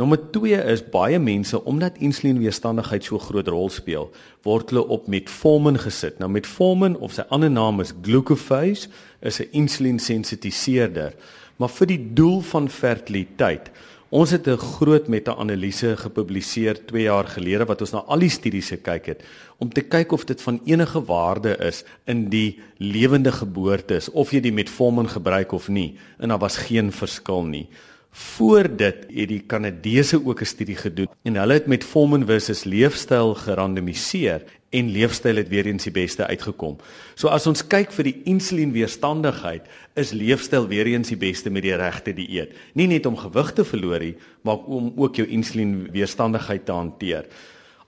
Nommer 0.01 0.17
2 0.33 0.57
is 0.73 0.81
baie 0.89 1.19
mense 1.21 1.59
omdat 1.69 1.99
insulienweerstandigheid 2.01 3.05
so 3.05 3.21
groot 3.21 3.49
rol 3.53 3.69
speel, 3.69 4.07
word 4.49 4.71
hulle 4.73 4.87
op 4.97 5.11
metformin 5.13 5.77
gesit. 5.77 6.17
Nou 6.23 6.31
metformin 6.33 6.95
of 7.05 7.13
sy 7.13 7.27
ander 7.29 7.53
naam 7.53 7.83
is 7.85 7.93
glucophage 8.07 8.89
is 9.21 9.41
'n 9.43 9.51
insulinsensitiseerder, 9.61 11.13
maar 11.59 11.69
vir 11.69 11.87
die 11.87 12.01
doel 12.15 12.41
van 12.41 12.69
fertiliteit. 12.69 13.69
Ons 14.09 14.31
het 14.31 14.49
'n 14.49 14.57
groot 14.57 15.07
meta-analise 15.09 15.97
gepubliseer 15.97 16.81
2 16.87 17.03
jaar 17.03 17.27
gelede 17.27 17.67
wat 17.67 17.81
ons 17.81 17.93
na 17.93 17.99
al 17.99 18.19
die 18.19 18.33
studies 18.33 18.71
gekyk 18.71 19.07
het 19.07 19.23
om 19.59 19.69
te 19.69 19.83
kyk 19.83 20.13
of 20.13 20.25
dit 20.25 20.43
van 20.43 20.61
enige 20.65 21.05
waarde 21.05 21.57
is 21.59 21.85
in 22.07 22.31
die 22.31 22.59
lewende 22.79 23.33
geboortes 23.33 24.11
of 24.11 24.33
jy 24.33 24.41
die 24.41 24.53
metformin 24.53 25.09
gebruik 25.09 25.53
of 25.53 25.69
nie 25.69 25.99
en 26.19 26.29
daar 26.29 26.41
was 26.41 26.57
geen 26.57 26.91
verskil 26.93 27.45
nie. 27.45 27.69
Voor 28.11 28.67
dit 28.77 29.05
het 29.07 29.29
die 29.29 29.43
Kanadese 29.47 30.19
ook 30.27 30.41
'n 30.41 30.45
studie 30.45 30.77
gedoen 30.77 31.09
en 31.23 31.35
hulle 31.35 31.53
het 31.53 31.67
met 31.67 31.85
Formin 31.85 32.27
versus 32.27 32.65
leefstyl 32.65 33.35
gerandomiseer 33.35 34.43
en 34.71 34.91
leefstyl 34.91 35.37
het 35.37 35.49
weer 35.49 35.67
eens 35.67 35.85
die 35.85 35.93
beste 35.93 36.27
uitgekom. 36.27 36.77
So 37.15 37.29
as 37.29 37.47
ons 37.47 37.67
kyk 37.67 37.93
vir 37.93 38.05
die 38.05 38.21
insulienweerstandigheid, 38.25 39.63
is 39.95 40.13
leefstyl 40.13 40.67
weer 40.67 40.87
eens 40.87 41.09
die 41.09 41.17
beste 41.17 41.51
met 41.51 41.63
die 41.63 41.75
regte 41.75 42.15
dieet. 42.15 42.55
Nie 42.75 42.87
net 42.87 43.07
om 43.07 43.17
gewig 43.17 43.53
te 43.53 43.65
verloor 43.65 43.99
nie, 43.99 44.17
maar 44.43 44.59
om 44.59 44.93
ook 44.97 45.17
jou 45.17 45.27
insulienweerstandigheid 45.27 46.67
te 46.67 46.73
hanteer. 46.73 47.27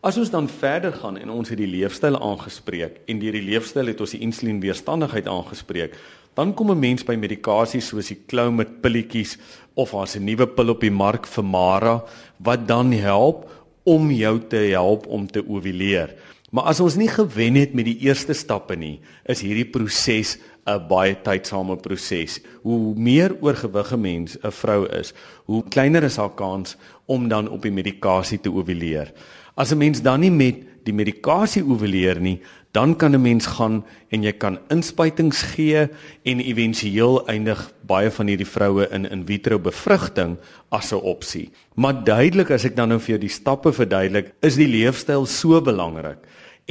As 0.02 0.17
ons 0.19 0.31
dan 0.31 0.49
verder 0.49 0.93
gaan 0.93 1.17
en 1.17 1.31
ons 1.31 1.49
het 1.49 1.59
die 1.59 1.71
leefstyl 1.71 2.17
aangespreek 2.19 2.97
en 3.07 3.19
deur 3.23 3.33
die 3.33 3.45
leefstyl 3.47 3.87
het 3.87 4.00
ons 4.00 4.11
die 4.11 4.25
insulienweerstandigheid 4.26 5.29
aangespreek, 5.31 5.95
dan 6.35 6.55
kom 6.55 6.71
'n 6.71 6.79
mens 6.79 7.05
by 7.05 7.17
medikasies 7.17 7.89
soos 7.89 8.09
die 8.09 8.19
Clomid 8.27 8.81
pilletjies 8.83 9.39
of 9.75 9.95
as 9.95 10.17
'n 10.17 10.25
nuwe 10.25 10.47
pil 10.47 10.71
op 10.71 10.81
die 10.81 10.91
mark 10.91 11.27
vir 11.27 11.45
Mara 11.45 12.05
wat 12.39 12.67
dan 12.67 12.93
help 12.93 13.49
om 13.85 14.11
jou 14.11 14.39
te 14.49 14.57
help 14.57 15.07
om 15.07 15.27
te 15.27 15.43
ovuleer. 15.49 16.15
Maar 16.53 16.65
as 16.65 16.81
ons 16.81 16.97
nie 16.97 17.09
gewen 17.09 17.55
het 17.55 17.75
met 17.75 17.85
die 17.85 17.99
eerste 18.05 18.35
stappe 18.35 18.77
nie, 18.77 19.01
is 19.25 19.41
hierdie 19.41 19.65
proses 19.65 20.39
'n 20.67 20.89
baie 20.89 21.17
tydsame 21.23 21.77
proses. 21.77 22.41
Hoe 22.62 22.95
meer 22.95 23.37
oorgewige 23.41 23.97
mens 23.97 24.37
'n 24.37 24.51
vrou 24.51 24.87
is, 24.87 25.12
hoe 25.45 25.65
kleiner 25.69 26.03
is 26.03 26.17
haar 26.17 26.35
kans 26.35 26.77
om 27.07 27.29
dan 27.29 27.49
op 27.49 27.62
die 27.62 27.73
medikasie 27.73 28.41
te 28.41 28.51
ovuleer. 28.51 29.12
As 29.57 29.73
'n 29.73 29.79
mens 29.79 30.03
dan 30.03 30.21
nie 30.21 30.31
met 30.31 30.57
die 30.85 30.93
medikasie 30.93 31.65
ovuleer 31.65 32.21
nie, 32.21 32.41
dan 32.73 32.97
kan 32.97 33.14
'n 33.14 33.23
mens 33.23 33.47
gaan 33.47 33.85
en 34.09 34.23
jy 34.23 34.33
kan 34.33 34.59
inspuitings 34.69 35.43
gee 35.43 35.88
en 36.25 36.41
éventueel 36.41 37.26
eindig 37.26 37.73
baie 37.87 38.11
van 38.11 38.26
hierdie 38.26 38.47
vroue 38.47 38.88
in 38.91 39.07
in 39.07 39.26
vitro 39.26 39.59
bevrugting 39.59 40.37
as 40.71 40.93
'n 40.93 41.00
opsie. 41.00 41.50
Maar 41.75 42.05
duidelik 42.05 42.50
as 42.50 42.64
ek 42.64 42.76
dan 42.76 42.88
nou 42.88 42.99
vir 42.99 43.09
jou 43.09 43.19
die 43.19 43.29
stappe 43.29 43.73
verduidelik, 43.73 44.35
is 44.41 44.57
die 44.57 44.69
leefstyl 44.69 45.26
so 45.26 45.61
belangrik 45.61 46.19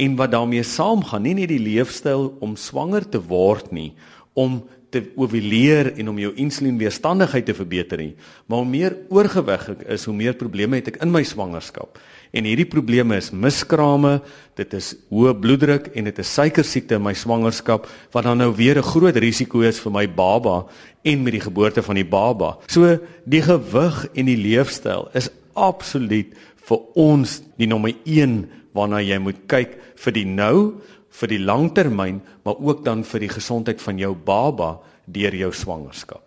En 0.00 0.16
wat 0.16 0.32
daarmee 0.32 0.64
saamgaan, 0.64 1.26
nie 1.26 1.34
net 1.36 1.50
die 1.52 1.60
leefstyl 1.60 2.30
om 2.40 2.56
swanger 2.56 3.04
te 3.08 3.20
word 3.20 3.72
nie, 3.74 3.92
om 4.32 4.62
te 4.92 5.04
ovuleer 5.16 5.92
en 6.00 6.08
om 6.12 6.18
jou 6.20 6.32
insulienweerstandigheid 6.40 7.46
te 7.48 7.56
verbeter 7.56 8.00
nie, 8.00 8.14
maar 8.46 8.60
hoe 8.60 8.68
meer 8.68 8.96
oorgewig 9.12 9.68
ek 9.76 9.84
is, 9.96 10.04
hoe 10.08 10.16
meer 10.16 10.36
probleme 10.36 10.80
het 10.80 10.92
ek 10.92 10.98
in 11.04 11.12
my 11.12 11.22
swangerskap. 11.24 12.00
En 12.32 12.46
hierdie 12.48 12.68
probleme 12.68 13.18
is 13.20 13.28
miskrame, 13.30 14.22
dit 14.56 14.74
is 14.78 14.94
hoë 15.12 15.34
bloeddruk 15.36 15.90
en 15.92 16.06
dit 16.08 16.20
is 16.22 16.30
suikersiekte 16.32 16.96
in 16.96 17.04
my 17.04 17.12
swangerskap 17.12 17.84
wat 18.14 18.24
dan 18.24 18.40
nou 18.40 18.54
weer 18.56 18.78
'n 18.78 18.90
groot 18.92 19.16
risiko 19.16 19.60
is 19.60 19.80
vir 19.80 19.92
my 19.92 20.06
baba 20.08 20.64
en 21.04 21.22
met 21.22 21.32
die 21.32 21.44
geboorte 21.44 21.82
van 21.82 21.94
die 21.94 22.08
baba. 22.08 22.56
So 22.68 22.98
die 23.24 23.42
gewig 23.42 24.08
en 24.14 24.26
die 24.26 24.36
leefstyl 24.36 25.08
is 25.14 25.28
absoluut 25.54 26.32
vir 26.56 26.78
ons 26.94 27.42
die 27.58 27.66
nommer 27.66 27.92
1 28.04 28.48
waarna 28.72 29.02
jy 29.02 29.18
moet 29.18 29.46
kyk 29.46 29.76
vir 29.96 30.12
die 30.12 30.24
nou, 30.24 30.80
vir 31.10 31.28
die 31.28 31.38
langtermyn, 31.38 32.22
maar 32.44 32.56
ook 32.56 32.84
dan 32.84 33.04
vir 33.04 33.20
die 33.20 33.28
gesondheid 33.28 33.82
van 33.82 33.98
jou 33.98 34.14
baba 34.14 34.78
deur 35.06 35.34
jou 35.34 35.52
swangerskap. 35.52 36.22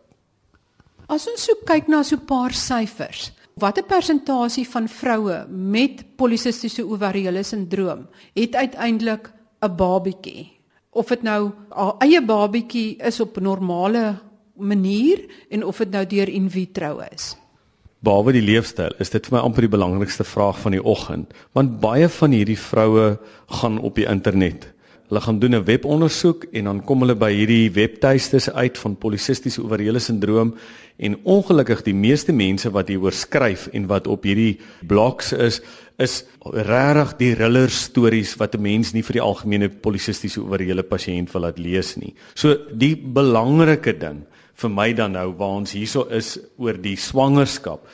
As 1.10 1.28
ons 1.28 1.46
so 1.46 1.54
kyk 1.66 1.88
na 1.88 2.04
so 2.04 2.16
'n 2.16 2.26
paar 2.26 2.52
syfers, 2.52 3.32
Watter 3.56 3.86
persentasie 3.88 4.66
van 4.68 4.88
vroue 4.92 5.36
met 5.48 6.02
polisistiese 6.20 6.84
ovariële 6.84 7.40
sindroom 7.44 8.02
het 8.36 8.56
uiteindelik 8.56 9.32
'n 9.64 9.76
babietjie? 9.76 10.52
Of 10.90 11.08
dit 11.08 11.22
nou 11.24 11.52
haar 11.70 11.96
eie 12.00 12.22
babietjie 12.22 12.98
is 12.98 13.20
op 13.20 13.40
normale 13.40 14.20
manier 14.56 15.26
en 15.50 15.64
of 15.66 15.78
dit 15.78 15.92
nou 15.92 16.06
deur 16.06 16.30
in 16.30 16.50
vitro 16.50 17.00
is. 17.16 17.38
Behalwe 18.00 18.32
die 18.32 18.42
leefstyl, 18.42 18.92
is 19.00 19.10
dit 19.10 19.26
vir 19.26 19.38
my 19.38 19.44
amper 19.44 19.62
die 19.62 19.78
belangrikste 19.78 20.24
vraag 20.24 20.60
van 20.60 20.72
die 20.72 20.84
oggend, 20.84 21.34
want 21.52 21.80
baie 21.80 22.10
van 22.10 22.32
hierdie 22.32 22.60
vroue 22.60 23.20
gaan 23.48 23.80
op 23.80 23.96
die 23.96 24.08
internet 24.08 24.76
Hulle 25.06 25.22
gaan 25.22 25.40
doen 25.40 25.56
'n 25.56 25.64
webondersoek 25.64 26.44
en 26.44 26.64
dan 26.64 26.84
kom 26.84 27.00
hulle 27.00 27.16
by 27.16 27.32
hierdie 27.32 27.72
webtuistes 27.72 28.50
uit 28.52 28.78
van 28.78 28.98
polisistiese 28.98 29.64
ovariële 29.64 30.00
sindroom 30.00 30.56
en 30.98 31.18
ongelukkig 31.24 31.82
die 31.84 31.96
meeste 31.96 32.34
mense 32.34 32.70
wat 32.72 32.88
hieroor 32.88 33.16
skryf 33.16 33.68
en 33.74 33.88
wat 33.88 34.08
op 34.08 34.24
hierdie 34.24 34.60
blogs 34.88 35.34
is 35.34 35.62
is 36.02 36.26
regtig 36.44 37.14
die 37.20 37.34
riller 37.40 37.72
stories 37.72 38.36
wat 38.36 38.56
'n 38.56 38.62
mens 38.62 38.94
nie 38.94 39.04
vir 39.04 39.14
die 39.14 39.22
algemene 39.22 39.70
polisistiese 39.70 40.42
ovariële 40.42 40.84
pasiënt 40.84 41.32
wil 41.32 41.42
laat 41.42 41.60
lees 41.60 41.96
nie. 41.96 42.14
So 42.36 42.58
die 42.72 42.96
belangrike 42.96 43.94
ding 43.94 44.26
vir 44.56 44.70
my 44.70 44.94
dan 44.94 45.12
nou 45.12 45.32
waar 45.38 45.56
ons 45.62 45.72
hierso 45.72 46.08
is 46.10 46.40
oor 46.58 46.74
die 46.74 46.96
swangerskap. 46.96 47.88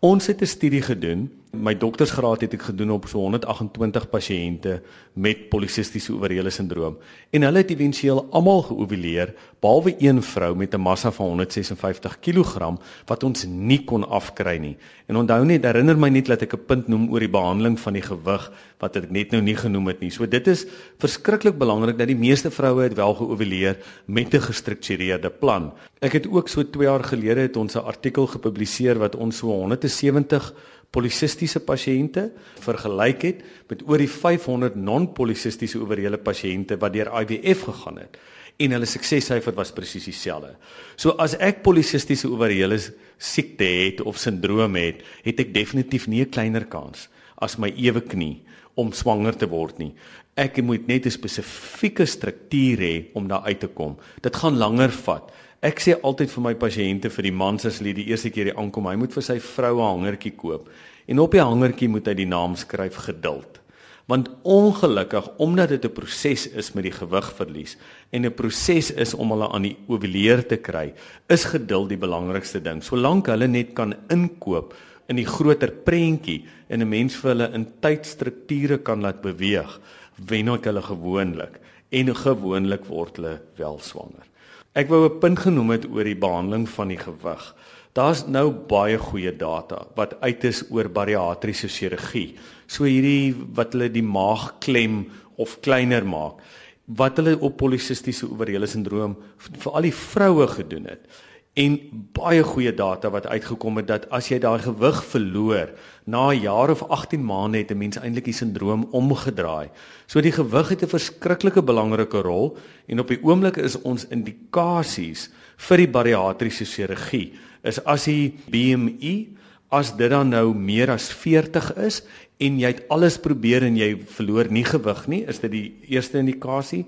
Ons 0.00 0.26
het 0.26 0.42
'n 0.42 0.46
studie 0.46 0.82
gedoen 0.82 1.30
My 1.50 1.72
doktorsgraad 1.74 2.44
het 2.44 2.52
ek 2.54 2.68
gedoen 2.68 2.92
op 2.94 3.08
so 3.10 3.18
128 3.24 4.04
pasiënte 4.12 4.76
met 5.18 5.48
polisistiese 5.50 6.12
ovariële 6.14 6.52
sindroom 6.54 7.00
en 7.34 7.42
hulle 7.42 7.64
het 7.64 7.72
éventueel 7.74 8.20
almal 8.30 8.62
geovuleer 8.68 9.32
behalwe 9.58 9.96
een 9.98 10.22
vrou 10.22 10.54
met 10.54 10.74
'n 10.74 10.80
massa 10.80 11.10
van 11.10 11.26
156 11.26 12.20
kg 12.20 12.78
wat 13.06 13.24
ons 13.24 13.44
nie 13.46 13.84
kon 13.84 14.06
afkry 14.08 14.58
nie. 14.58 14.76
En 15.08 15.16
onthou 15.16 15.44
net, 15.44 15.64
herinner 15.64 15.98
my 15.98 16.08
net 16.08 16.26
dat 16.26 16.42
ek 16.42 16.54
'n 16.54 16.64
punt 16.66 16.88
noem 16.88 17.10
oor 17.10 17.20
die 17.20 17.28
behandeling 17.28 17.80
van 17.80 17.92
die 17.92 18.02
gewig 18.02 18.52
wat 18.78 18.96
ek 18.96 19.10
net 19.10 19.32
nou 19.32 19.42
nie 19.42 19.56
genoem 19.56 19.86
het 19.86 20.00
nie. 20.00 20.10
So 20.10 20.26
dit 20.26 20.46
is 20.46 20.66
verskriklik 20.98 21.58
belangrik 21.58 21.98
dat 21.98 22.06
die 22.06 22.16
meeste 22.16 22.50
vroue 22.50 22.82
het 22.82 22.94
wel 22.94 23.14
geovuleer 23.14 23.76
met 24.06 24.34
'n 24.34 24.40
gestruktureerde 24.40 25.30
plan. 25.30 25.72
Ek 26.00 26.12
het 26.12 26.26
ook 26.28 26.48
so 26.48 26.62
2 26.62 26.86
jaar 26.86 27.04
gelede 27.04 27.40
het 27.40 27.56
ons 27.56 27.74
'n 27.74 27.84
artikel 27.84 28.26
gepubliseer 28.26 28.98
wat 28.98 29.16
ons 29.16 29.36
so 29.36 29.46
170 29.46 30.54
polisistiese 30.90 31.60
pasiënte 31.62 32.30
vergelyk 32.64 33.22
het 33.22 33.42
met 33.70 33.84
oor 33.86 34.02
die 34.02 34.10
500 34.10 34.76
non-polisistiese 34.76 35.78
ovariële 35.78 36.18
pasiënte 36.18 36.78
wat 36.80 36.92
deur 36.92 37.12
IVF 37.22 37.62
gegaan 37.68 38.02
het 38.02 38.18
en 38.60 38.74
hulle 38.76 38.88
suksessyfer 38.88 39.54
was 39.56 39.72
presies 39.72 40.04
dieselfde. 40.10 40.52
So 41.00 41.14
as 41.22 41.36
ek 41.40 41.62
polisistiese 41.64 42.28
ovariële 42.28 42.76
siekte 43.16 43.64
het 43.64 44.02
of 44.04 44.20
sindroom 44.20 44.76
het, 44.76 45.00
het 45.24 45.40
ek 45.40 45.54
definitief 45.54 46.06
nie 46.08 46.20
'n 46.24 46.30
kleiner 46.30 46.66
kans 46.66 47.08
as 47.40 47.56
my 47.56 47.72
ewe 47.76 48.00
knie 48.00 48.42
om 48.76 48.92
swanger 48.92 49.36
te 49.36 49.48
word 49.48 49.78
nie. 49.78 49.94
Ek 50.36 50.62
moet 50.62 50.86
net 50.86 51.06
'n 51.06 51.10
spesifieke 51.10 52.06
struktuur 52.06 52.78
hê 52.78 53.04
om 53.14 53.28
daar 53.28 53.44
uit 53.44 53.60
te 53.60 53.68
kom. 53.68 53.96
Dit 54.22 54.36
gaan 54.36 54.58
langer 54.58 54.90
vat. 54.90 55.32
Ek 55.60 55.76
sê 55.76 55.92
altyd 55.92 56.30
vir 56.32 56.40
my 56.40 56.50
pasiënte 56.56 57.10
vir 57.12 57.26
die 57.26 57.36
mans 57.36 57.66
as 57.68 57.82
hulle 57.82 57.92
die 57.92 58.06
eerste 58.08 58.30
keer 58.32 58.48
hier 58.48 58.56
aankom, 58.56 58.86
hy 58.88 58.94
moet 58.96 59.12
vir 59.12 59.24
sy 59.26 59.34
vrou 59.44 59.74
'n 59.76 59.90
hangertjie 59.92 60.32
koop 60.32 60.70
en 61.06 61.18
op 61.20 61.32
die 61.36 61.42
hangertjie 61.44 61.88
moet 61.88 62.06
hy 62.08 62.14
die 62.14 62.24
naam 62.24 62.54
skryf 62.56 62.96
geduld. 63.04 63.60
Want 64.08 64.30
ongelukkig 64.42 65.28
omdat 65.36 65.68
dit 65.68 65.84
'n 65.84 65.92
proses 65.92 66.46
is 66.46 66.72
met 66.74 66.84
die 66.84 66.96
gewigverlies 66.96 67.76
en 68.10 68.24
'n 68.24 68.32
proses 68.32 68.90
is 68.90 69.12
om 69.12 69.28
hulle 69.32 69.52
aan 69.52 69.68
die 69.68 69.76
ovuleer 69.86 70.48
te 70.48 70.56
kry, 70.56 70.94
is 71.28 71.44
geduld 71.44 71.90
die 71.90 72.04
belangrikste 72.06 72.62
ding. 72.62 72.80
Solank 72.82 73.26
hulle 73.26 73.46
net 73.46 73.74
kan 73.74 73.94
inkoop 74.08 74.72
in 75.08 75.16
die 75.16 75.26
groter 75.26 75.70
prentjie 75.84 76.46
en 76.70 76.80
'n 76.80 76.88
mens 76.88 77.14
vir 77.16 77.34
hulle 77.34 77.52
in 77.52 77.66
tydstrukture 77.82 78.78
kan 78.78 79.02
laat 79.02 79.20
beweeg, 79.20 79.78
wen 80.16 80.48
ek 80.48 80.64
hulle 80.64 80.82
gewoonlik 80.82 81.60
en 81.92 82.14
gewoonlik 82.14 82.86
word 82.86 83.16
hulle 83.16 83.40
wel 83.58 83.78
swanger. 83.78 84.29
Ek 84.72 84.86
wou 84.88 85.04
'n 85.08 85.18
punt 85.18 85.38
genoem 85.38 85.70
het 85.70 85.84
oor 85.90 86.04
die 86.04 86.14
behandeling 86.14 86.68
van 86.68 86.88
die 86.88 86.98
gewig. 86.98 87.54
Daar's 87.92 88.26
nou 88.26 88.50
baie 88.52 88.98
goeie 88.98 89.36
data 89.36 89.86
wat 89.96 90.20
uit 90.20 90.44
is 90.44 90.62
oor 90.70 90.88
bariatriese 90.88 91.68
chirurgie. 91.68 92.36
So 92.66 92.84
hierdie 92.84 93.34
wat 93.54 93.72
hulle 93.72 93.90
die 93.90 94.02
maag 94.02 94.60
klem 94.60 95.10
of 95.36 95.60
kleiner 95.60 96.06
maak 96.06 96.38
wat 96.86 97.16
hulle 97.16 97.38
op 97.38 97.56
polisistiese 97.56 98.26
ovariële 98.26 98.66
sindroom 98.66 99.16
vir 99.38 99.72
al 99.72 99.82
die 99.82 99.94
vroue 99.94 100.46
gedoen 100.46 100.86
het 100.90 101.20
en 101.60 101.76
baie 102.16 102.42
goeie 102.46 102.72
data 102.72 103.10
wat 103.12 103.26
uitgekom 103.28 103.80
het 103.80 103.88
dat 103.90 104.06
as 104.14 104.30
jy 104.30 104.38
daai 104.40 104.62
gewig 104.64 105.00
verloor 105.10 105.72
na 106.06 106.30
'n 106.32 106.40
jaar 106.40 106.70
of 106.70 106.82
18 106.88 107.24
maande 107.24 107.58
het 107.58 107.70
'n 107.70 107.78
mens 107.78 107.98
eintlik 107.98 108.24
die 108.24 108.40
sindroom 108.40 108.88
omgedraai. 108.92 109.68
So 110.06 110.20
die 110.20 110.32
gewig 110.32 110.68
het 110.68 110.82
'n 110.82 110.94
verskriklike 110.96 111.62
belangrike 111.62 112.22
rol 112.22 112.56
en 112.88 113.00
op 113.00 113.08
die 113.08 113.22
oomblik 113.22 113.56
is 113.56 113.82
ons 113.82 114.06
indikasies 114.08 115.30
vir 115.56 115.76
die 115.76 115.88
bariatriese 115.88 116.64
chirurgie 116.64 117.32
is 117.62 117.84
as 117.84 118.04
die 118.04 118.34
BMI 118.50 119.28
as 119.70 119.96
dit 119.96 120.10
dan 120.10 120.28
nou 120.28 120.54
meer 120.54 120.90
as 120.90 121.12
40 121.12 121.76
is 121.76 122.02
en 122.38 122.58
jy 122.58 122.66
het 122.72 122.88
alles 122.88 123.18
probeer 123.18 123.62
en 123.62 123.76
jy 123.76 123.96
verloor 124.06 124.50
nie 124.50 124.64
gewig 124.64 125.06
nie, 125.06 125.24
is 125.28 125.38
dit 125.38 125.50
die 125.50 125.74
eerste 125.88 126.18
indikasie 126.18 126.86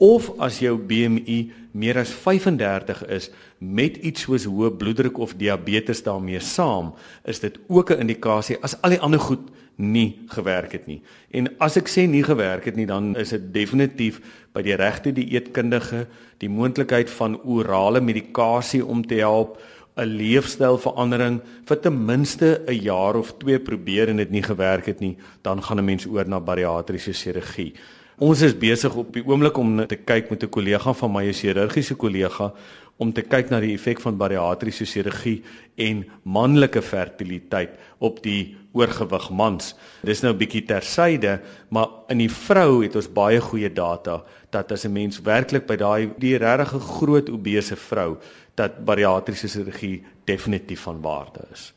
of 0.00 0.30
as 0.40 0.58
jou 0.60 0.78
BMI 0.78 1.50
meer 1.76 1.98
as 2.00 2.10
35 2.10 3.02
is 3.12 3.30
met 3.60 3.96
iets 4.00 4.24
soos 4.24 4.46
hoë 4.48 4.72
bloeddruk 4.80 5.18
of 5.20 5.36
diabetes 5.36 6.02
daarmee 6.02 6.40
saam, 6.40 6.94
is 7.28 7.40
dit 7.40 7.58
ook 7.68 7.90
'n 7.90 8.00
indikasie 8.00 8.56
as 8.62 8.76
al 8.82 8.90
die 8.90 9.00
ander 9.00 9.20
goed 9.20 9.50
nie 9.76 10.18
gewerk 10.28 10.72
het 10.72 10.86
nie. 10.86 11.02
En 11.30 11.48
as 11.58 11.76
ek 11.76 11.88
sê 11.88 12.06
nie 12.08 12.22
gewerk 12.22 12.64
het 12.64 12.76
nie, 12.76 12.86
dan 12.86 13.16
is 13.16 13.28
dit 13.28 13.52
definitief 13.52 14.20
by 14.52 14.62
die 14.62 14.76
regte 14.76 15.12
dieetkundige, 15.12 16.06
die 16.38 16.48
moontlikheid 16.48 17.10
van 17.10 17.40
orale 17.42 18.00
medikasie 18.00 18.84
om 18.84 19.06
te 19.06 19.14
help 19.14 19.60
'n 19.96 20.06
leefstylverandering 20.06 21.40
vir 21.66 21.80
ten 21.80 22.04
minste 22.04 22.62
'n 22.66 22.82
jaar 22.82 23.16
of 23.16 23.32
2 23.38 23.58
probeer 23.58 24.08
en 24.08 24.16
dit 24.16 24.30
nie 24.30 24.42
gewerk 24.42 24.86
het 24.86 25.00
nie, 25.00 25.16
dan 25.42 25.62
gaan 25.62 25.78
'n 25.78 25.84
mens 25.84 26.06
oor 26.06 26.28
na 26.28 26.40
bariatriese 26.40 27.12
chirurgie. 27.12 27.74
Ons 28.20 28.42
is 28.44 28.52
besig 28.52 28.92
op 29.00 29.14
die 29.16 29.22
oomblik 29.24 29.56
om 29.56 29.78
te 29.88 29.96
kyk 29.96 30.28
met 30.28 30.42
'n 30.44 30.52
kollega 30.52 30.92
van 30.92 31.12
my, 31.12 31.24
'n 31.24 31.32
chirurgiese 31.32 31.94
kollega, 31.96 32.52
om 32.98 33.12
te 33.12 33.22
kyk 33.22 33.48
na 33.50 33.60
die 33.60 33.72
effek 33.72 34.00
van 34.00 34.16
bariatriese 34.16 34.84
chirurgie 34.84 35.42
en 35.76 36.04
manlike 36.22 36.82
fertiliteit 36.82 37.70
op 37.98 38.22
die 38.22 38.56
oorgewig 38.72 39.30
mans. 39.30 39.74
Dis 40.04 40.20
nou 40.20 40.34
'n 40.34 40.38
bietjie 40.38 40.64
tersyde, 40.66 41.40
maar 41.70 41.88
in 42.08 42.18
die 42.18 42.28
vrou 42.28 42.82
het 42.82 42.96
ons 42.96 43.08
baie 43.08 43.40
goeie 43.40 43.72
data 43.72 44.22
dat 44.50 44.72
as 44.72 44.84
'n 44.84 44.92
mens 44.92 45.20
werklik 45.20 45.66
by 45.66 45.76
daai 45.76 46.10
die 46.18 46.36
regtig 46.36 46.82
groot 46.82 47.30
obese 47.30 47.76
vrou 47.76 48.18
dat 48.54 48.84
bariatriese 48.84 49.48
chirurgie 49.48 50.02
definitief 50.26 50.80
van 50.80 51.00
waarde 51.00 51.40
is. 51.52 51.72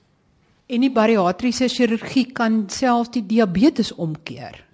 En 0.67 0.81
die 0.81 0.91
bariatriese 0.91 1.67
chirurgie 1.67 2.31
kan 2.33 2.63
selfs 2.67 3.11
die 3.11 3.25
diabetes 3.25 3.95
omkeer. 3.95 4.72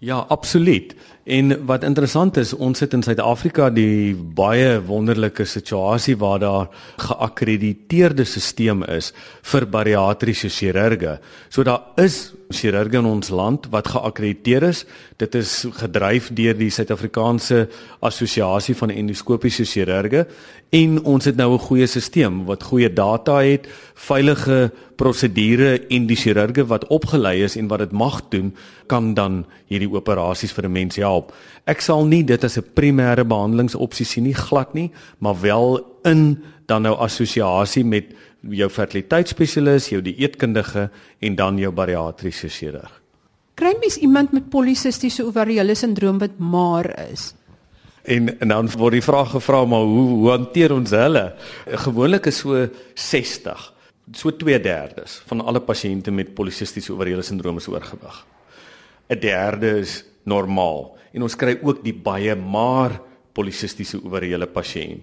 Ja, 0.00 0.26
absoluut. 0.28 0.94
En 1.28 1.52
wat 1.68 1.82
interessant 1.84 2.38
is, 2.40 2.54
ons 2.56 2.78
sit 2.80 2.94
in 2.96 3.02
Suid-Afrika 3.04 3.66
die 3.68 4.14
baie 4.16 4.78
wonderlike 4.80 5.44
situasie 5.44 6.14
waar 6.16 6.40
daar 6.40 6.70
geakkrediteerde 7.04 8.24
stelsel 8.24 8.86
is 8.94 9.10
vir 9.50 9.66
bariatriese 9.68 10.48
chirurge. 10.48 11.18
So 11.52 11.66
daar 11.68 11.84
is 12.00 12.32
chirurge 12.48 12.96
in 12.96 13.04
ons 13.04 13.28
land 13.28 13.68
wat 13.74 13.90
geakkrediteer 13.92 14.70
is. 14.70 14.86
Dit 15.20 15.36
is 15.36 15.66
gedryf 15.82 16.30
deur 16.32 16.56
die 16.56 16.70
Suid-Afrikaanse 16.72 17.66
Assosiasie 18.00 18.76
van 18.78 18.94
Endoskopiese 18.94 19.68
Chirurge 19.68 20.24
en 20.72 20.98
ons 21.04 21.24
het 21.24 21.36
nou 21.36 21.52
'n 21.54 21.66
goeie 21.68 21.86
stelsel 21.86 22.44
wat 22.46 22.62
goeie 22.62 22.88
data 22.92 23.42
het, 23.44 23.68
veilige 23.94 24.70
prosedure 24.96 25.86
en 25.94 26.06
die 26.06 26.16
chirurge 26.16 26.64
wat 26.66 26.86
opgelei 26.86 27.42
is 27.42 27.56
en 27.56 27.68
wat 27.68 27.78
dit 27.78 27.92
mag 27.92 28.22
doen, 28.32 28.54
kan 28.86 29.14
dan 29.14 29.44
hierdie 29.70 29.90
operasies 29.90 30.52
vir 30.52 30.64
'n 30.64 30.72
mens 30.72 30.96
help. 30.96 31.17
Ek 31.64 31.80
sal 31.80 32.06
nie 32.06 32.24
dit 32.24 32.44
as 32.44 32.58
'n 32.58 32.64
primêre 32.74 33.24
behandelingsopsie 33.24 34.06
sien 34.06 34.24
nie 34.24 34.34
glad 34.34 34.74
nie, 34.74 34.90
maar 35.18 35.40
wel 35.40 35.80
in 36.04 36.44
dan 36.66 36.82
nou 36.82 36.94
assosiasie 36.96 37.84
met 37.84 38.04
jou 38.40 38.68
fertiliteitsspesialis, 38.70 39.88
jou 39.88 40.02
dieetkundige 40.02 40.90
en 41.20 41.34
dan 41.34 41.58
jou 41.58 41.72
bariatriese 41.72 42.48
chirurg. 42.48 42.92
Kry 43.58 43.74
mens 43.80 43.96
iemand 43.96 44.32
met 44.32 44.50
polisistiese 44.50 45.24
ovariële 45.26 45.74
sindroom 45.74 46.18
wat 46.18 46.38
maar 46.38 46.92
is? 47.10 47.32
En, 48.08 48.30
en 48.40 48.48
dan 48.48 48.70
word 48.78 48.92
die 48.92 49.04
vraag 49.04 49.30
gevra 49.34 49.64
maar 49.64 49.84
hoe 49.84 50.06
hoe 50.08 50.30
hanteer 50.30 50.72
ons 50.72 50.90
hulle? 50.94 51.24
Gewoonlik 51.66 52.26
is 52.30 52.38
so 52.44 52.68
60, 52.94 53.72
so 54.12 54.30
2/3 54.30 55.18
van 55.26 55.40
alle 55.44 55.60
pasiënte 55.60 56.10
met 56.10 56.34
polisistiese 56.34 56.92
ovariële 56.92 57.22
sindroom 57.22 57.56
is 57.56 57.68
oorgewig. 57.68 58.26
'n 59.08 59.18
Derde 59.20 59.78
is 59.78 60.04
normaal 60.24 60.97
en 61.18 61.26
ons 61.26 61.38
kry 61.38 61.56
ook 61.58 61.82
die 61.82 61.96
baie 61.96 62.36
maar 62.38 63.00
polisistiese 63.34 63.98
ovariële 63.98 64.46
pasiënt. 64.50 65.02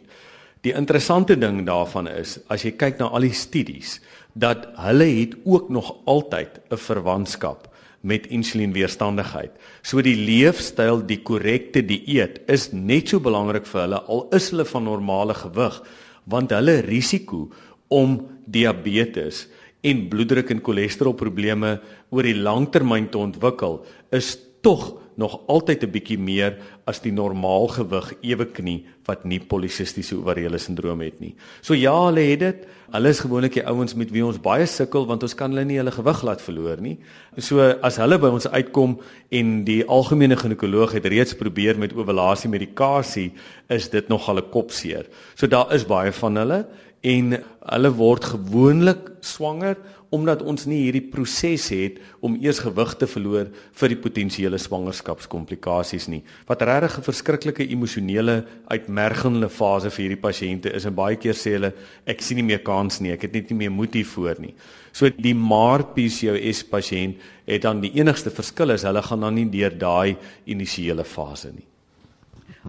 Die 0.65 0.73
interessante 0.73 1.35
ding 1.37 1.59
daarvan 1.67 2.07
is 2.09 2.39
as 2.49 2.63
jy 2.65 2.71
kyk 2.79 2.97
na 2.97 3.11
al 3.13 3.27
die 3.27 3.35
studies 3.35 3.99
dat 4.33 4.65
hulle 4.81 5.05
het 5.19 5.35
ook 5.45 5.69
nog 5.69 5.91
altyd 6.09 6.57
'n 6.71 6.77
verwantskap 6.77 7.67
met 8.01 8.27
insulienweerstandigheid. 8.27 9.51
So 9.83 10.01
die 10.01 10.15
leefstyl, 10.15 11.05
die 11.05 11.21
korrekte 11.21 11.81
dieet 11.81 12.41
is 12.47 12.71
net 12.71 13.09
so 13.09 13.19
belangrik 13.19 13.65
vir 13.65 13.81
hulle 13.81 14.01
al 14.07 14.27
is 14.31 14.49
hulle 14.49 14.65
van 14.65 14.83
normale 14.83 15.33
gewig 15.33 15.81
want 16.25 16.51
hulle 16.51 16.81
risiko 16.81 17.51
om 17.87 18.27
diabetes 18.45 19.47
en 19.81 20.07
bloeddruk 20.09 20.49
en 20.49 20.61
cholesterolprobleme 20.61 21.79
oor 22.09 22.23
die 22.23 22.41
langtermyn 22.41 23.09
te 23.09 23.17
ontwikkel 23.17 23.85
is 24.11 24.37
tog 24.61 25.04
nog 25.17 25.39
altyd 25.47 25.83
'n 25.83 25.91
bietjie 25.91 26.17
meer 26.17 26.57
as 26.85 26.99
die 26.99 27.11
normaal 27.11 27.67
gewig 27.67 28.13
ewe 28.21 28.45
knie 28.45 28.85
wat 29.05 29.25
nie 29.25 29.39
polisistiese 29.39 30.15
ovariële 30.15 30.57
sindroom 30.57 31.01
het 31.01 31.19
nie. 31.19 31.35
So 31.61 31.73
ja, 31.73 31.93
hulle 32.05 32.21
het 32.21 32.39
dit. 32.39 32.67
Hulle 32.91 33.09
is 33.09 33.19
gewoonlik 33.19 33.53
die 33.53 33.65
ouens 33.65 33.95
met 33.95 34.11
wie 34.11 34.25
ons 34.25 34.41
baie 34.41 34.65
sukkel 34.65 35.05
want 35.05 35.23
ons 35.23 35.35
kan 35.35 35.51
hulle 35.51 35.65
nie 35.65 35.77
hulle 35.77 35.91
gewig 35.91 36.23
laat 36.23 36.41
verloor 36.41 36.81
nie. 36.81 36.97
So 37.37 37.59
as 37.81 37.97
hulle 37.97 38.17
by 38.17 38.27
ons 38.27 38.47
uitkom 38.47 38.99
en 39.31 39.63
die 39.63 39.83
algemene 39.85 40.35
ginekoloog 40.35 40.91
het 40.93 41.05
reeds 41.05 41.33
probeer 41.33 41.77
met 41.77 41.93
ovulasie 41.93 42.49
medikasie, 42.49 43.31
is 43.69 43.89
dit 43.89 44.07
nogal 44.09 44.37
'n 44.37 44.49
kopseer. 44.51 45.05
So 45.35 45.47
daar 45.47 45.73
is 45.73 45.85
baie 45.85 46.11
van 46.11 46.35
hulle 46.35 46.65
en 47.05 47.35
hulle 47.37 47.91
word 47.99 48.25
gewoonlik 48.33 49.11
swanger 49.25 49.77
omdat 50.15 50.43
ons 50.45 50.63
nie 50.69 50.83
hierdie 50.85 51.03
proses 51.11 51.65
het 51.73 51.97
om 52.23 52.37
eers 52.39 52.61
gewig 52.63 52.93
te 52.99 53.07
verloor 53.09 53.49
vir 53.79 53.91
die 53.91 53.97
potensiële 53.99 54.59
swangerskapskomplikasies 54.61 56.07
nie. 56.11 56.21
Wat 56.47 56.61
regtig 56.61 56.97
'n 56.97 57.07
verskriklike 57.09 57.67
emosionele 57.69 58.45
uitmergende 58.69 59.49
fase 59.49 59.89
vir 59.89 60.03
hierdie 60.05 60.23
pasiënte 60.27 60.73
is 60.73 60.85
en 60.85 60.95
baie 60.95 61.15
keer 61.15 61.33
sê 61.33 61.57
hulle 61.57 61.73
ek 62.05 62.21
sien 62.21 62.37
nie 62.37 62.49
meer 62.51 62.63
kans 62.63 63.01
nie, 63.01 63.11
ek 63.11 63.23
het 63.23 63.33
net 63.33 63.49
nie 63.49 63.57
meer 63.57 63.71
moed 63.71 63.93
hiervoor 63.93 64.39
nie. 64.39 64.53
So 64.93 65.09
die 65.09 65.35
maar 65.35 65.83
PCOS 65.83 66.63
pasiënt 66.63 67.15
het 67.45 67.61
dan 67.61 67.81
die 67.81 67.91
enigste 67.99 68.29
verskil 68.29 68.71
is 68.71 68.83
hulle 68.83 69.01
gaan 69.01 69.21
dan 69.21 69.35
nie 69.35 69.49
deur 69.49 69.77
daai 69.77 70.17
initiële 70.45 71.03
fase 71.03 71.51
nie. 71.51 71.74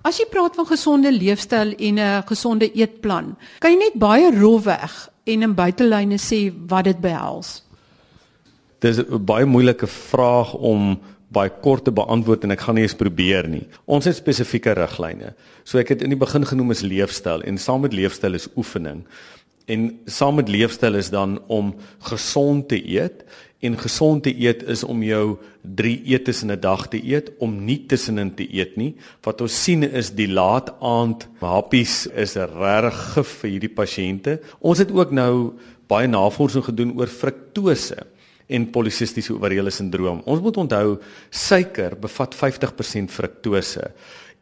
As 0.04 0.18
jy 0.20 0.26
praat 0.30 0.56
van 0.56 0.66
gesonde 0.68 1.12
leefstyl 1.12 1.74
en 1.78 1.98
'n 1.98 2.22
gesonde 2.26 2.70
eetplan, 2.74 3.36
kan 3.60 3.70
jy 3.70 3.78
net 3.78 3.94
baie 3.94 4.30
rofweg 4.30 5.10
en 5.24 5.42
in 5.42 5.54
buitelyne 5.54 6.18
sê 6.18 6.52
wat 6.68 6.84
dit 6.84 7.00
behels? 7.00 7.62
Dis 8.80 8.98
'n 8.98 9.24
baie 9.24 9.44
moeilike 9.44 9.86
vraag 9.86 10.54
om 10.54 10.98
baie 11.28 11.50
kort 11.62 11.84
te 11.84 11.92
beantwoord 11.92 12.44
en 12.44 12.50
ek 12.50 12.60
gaan 12.60 12.74
nie 12.74 12.82
eens 12.82 12.94
probeer 12.94 13.48
nie. 13.48 13.66
Ons 13.86 14.04
het 14.04 14.16
spesifieke 14.16 14.72
riglyne. 14.72 15.34
So 15.64 15.78
ek 15.78 15.88
het 15.88 16.02
in 16.02 16.10
die 16.10 16.18
begin 16.18 16.44
genoem 16.44 16.70
as 16.70 16.84
leefstyl 16.86 17.42
en 17.42 17.58
saam 17.58 17.80
met 17.80 17.92
leefstyl 17.92 18.34
is 18.34 18.48
oefening. 18.56 19.04
En 19.66 19.98
saam 20.06 20.38
met 20.38 20.48
leefstyl 20.48 20.94
is 20.94 21.10
dan 21.10 21.40
om 21.48 21.74
gesond 21.98 22.68
te 22.68 22.78
eet 22.78 23.24
en 23.64 23.78
gesond 23.78 24.22
te 24.22 24.32
eet 24.34 24.62
is 24.68 24.84
om 24.84 25.02
jou 25.02 25.36
3 25.62 26.02
etes 26.12 26.42
in 26.42 26.52
'n 26.52 26.60
dag 26.60 26.88
te 26.88 27.00
eet, 27.04 27.30
om 27.38 27.64
nie 27.64 27.86
tussenin 27.86 28.34
te 28.34 28.46
eet 28.54 28.76
nie. 28.76 28.94
Wat 29.22 29.40
ons 29.40 29.62
sien 29.62 29.82
is 29.82 30.10
die 30.10 30.28
laat 30.28 30.74
aand 30.80 31.28
happies 31.40 32.06
is 32.06 32.36
regtig 32.36 33.14
gif 33.14 33.28
vir 33.40 33.50
hierdie 33.50 33.74
pasiënte. 33.74 34.40
Ons 34.60 34.78
het 34.78 34.92
ook 34.92 35.10
nou 35.10 35.52
baie 35.88 36.06
navorsing 36.06 36.64
gedoen 36.64 36.98
oor 36.98 37.06
fruktose 37.06 37.96
en 38.46 38.70
polisistiese 38.70 39.34
ovariële 39.34 39.70
sindroom. 39.70 40.22
Ons 40.24 40.40
moet 40.40 40.56
onthou 40.56 40.98
suiker 41.30 41.96
bevat 41.98 42.34
50% 42.34 43.10
fruktose. 43.10 43.90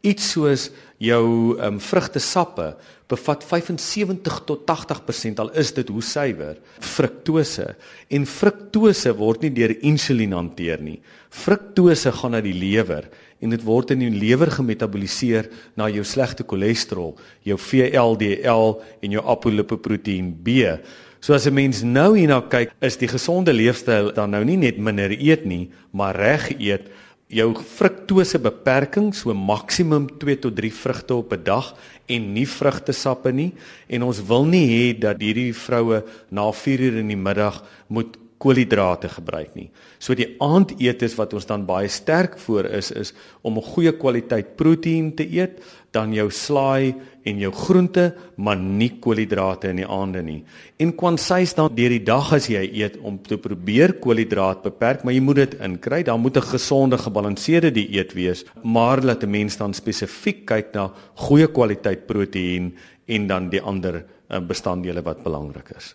Iets 0.05 0.31
soos 0.35 0.71
jou 0.99 1.57
um, 1.61 1.81
vrugtesappe 1.81 2.75
bevat 3.09 3.45
75 3.45 4.41
tot 4.49 4.65
80% 4.65 5.43
al 5.43 5.51
is 5.61 5.73
dit 5.77 5.89
hoe 5.93 6.03
suiwer 6.03 6.57
fruktose 6.81 7.67
en 8.09 8.25
fruktose 8.29 9.13
word 9.19 9.45
nie 9.45 9.53
deur 9.53 9.75
insulien 9.85 10.33
hanteer 10.33 10.81
nie. 10.81 11.01
Fruktose 11.29 12.13
gaan 12.17 12.37
na 12.37 12.41
die 12.45 12.57
lewer 12.57 13.11
en 13.45 13.53
dit 13.53 13.65
word 13.67 13.93
in 13.93 14.07
die 14.07 14.13
lewer 14.15 14.49
gemetaboliseer 14.55 15.51
na 15.77 15.91
jou 15.93 16.05
slegte 16.07 16.47
cholesterol, 16.49 17.13
jou 17.45 17.59
VLDL 17.61 18.79
en 19.05 19.17
jou 19.19 19.25
apolipoproteïen 19.35 20.33
B. 20.45 20.79
So 21.21 21.35
as 21.35 21.47
'n 21.47 21.55
mens 21.55 21.83
nou 21.83 22.17
hierna 22.17 22.41
kyk, 22.41 22.73
is 22.81 22.97
die 22.97 23.09
gesonde 23.09 23.53
leefstyl 23.53 24.13
dan 24.13 24.31
nou 24.31 24.45
nie 24.45 24.57
net 24.57 24.79
minder 24.79 25.11
eet 25.11 25.45
nie, 25.45 25.71
maar 25.93 26.17
reg 26.17 26.51
eet 26.59 26.89
jou 27.35 27.51
fruktose 27.59 28.39
beperking 28.39 29.11
so 29.17 29.35
maksimum 29.35 30.07
2 30.21 30.37
tot 30.47 30.55
3 30.55 30.71
vrugte 30.71 31.15
op 31.15 31.33
'n 31.33 31.43
dag 31.45 31.75
en 32.07 32.33
nie 32.35 32.47
vrugtesappe 32.47 33.33
nie 33.33 33.53
en 33.89 34.03
ons 34.03 34.23
wil 34.23 34.45
nie 34.45 34.67
hê 34.69 34.99
dat 34.99 35.21
hierdie 35.21 35.53
vroue 35.53 36.05
na 36.31 36.53
4 36.53 36.81
uur 36.81 36.99
in 36.99 37.09
die 37.09 37.17
middag 37.17 37.63
moet 37.89 38.17
koolhidrate 38.39 39.09
gebruik 39.09 39.55
nie. 39.57 39.71
So 39.99 40.15
die 40.15 40.35
aandetes 40.43 41.17
wat 41.17 41.33
ons 41.33 41.47
dan 41.47 41.65
baie 41.67 41.89
sterk 41.89 42.37
voor 42.39 42.65
is 42.67 42.91
is 42.91 43.15
om 43.43 43.59
'n 43.59 43.63
goeie 43.63 43.93
kwaliteit 43.93 44.57
proteïen 44.57 45.15
te 45.15 45.25
eet, 45.25 45.63
dan 45.93 46.13
jou 46.13 46.31
slaai 46.31 46.95
en 47.25 47.39
jou 47.41 47.51
groente, 47.53 48.13
maar 48.37 48.57
nie 48.57 48.91
koolhidrate 49.01 49.71
in 49.73 49.81
die 49.83 49.89
aande 49.89 50.23
nie. 50.23 50.43
En 50.77 50.93
kwansy's 50.97 51.55
dan 51.57 51.73
deur 51.75 51.95
die 51.95 52.05
dag 52.05 52.33
as 52.37 52.49
jy 52.53 52.63
eet 52.83 52.99
om 53.01 53.19
te 53.23 53.39
probeer 53.41 53.97
koolhidraat 54.03 54.63
beperk, 54.63 55.05
maar 55.05 55.17
jy 55.17 55.23
moet 55.25 55.41
dit 55.43 55.55
inkry. 55.65 56.03
Dan 56.03 56.21
moet 56.21 56.37
'n 56.37 56.51
gesonde, 56.53 56.99
gebalanseerde 56.99 57.73
dieet 57.73 58.13
wees, 58.13 58.45
maar 58.63 59.03
laat 59.03 59.25
'n 59.25 59.31
mens 59.31 59.57
dan 59.57 59.75
spesifiek 59.75 60.47
kyk 60.47 60.75
na 60.75 60.93
goeie 61.15 61.47
kwaliteit 61.47 62.07
proteïen 62.07 62.75
en 63.07 63.27
dan 63.27 63.49
die 63.49 63.61
ander 63.61 64.05
eh, 64.29 64.41
bestanddele 64.41 65.03
wat 65.03 65.23
belangrik 65.23 65.71
is. 65.77 65.95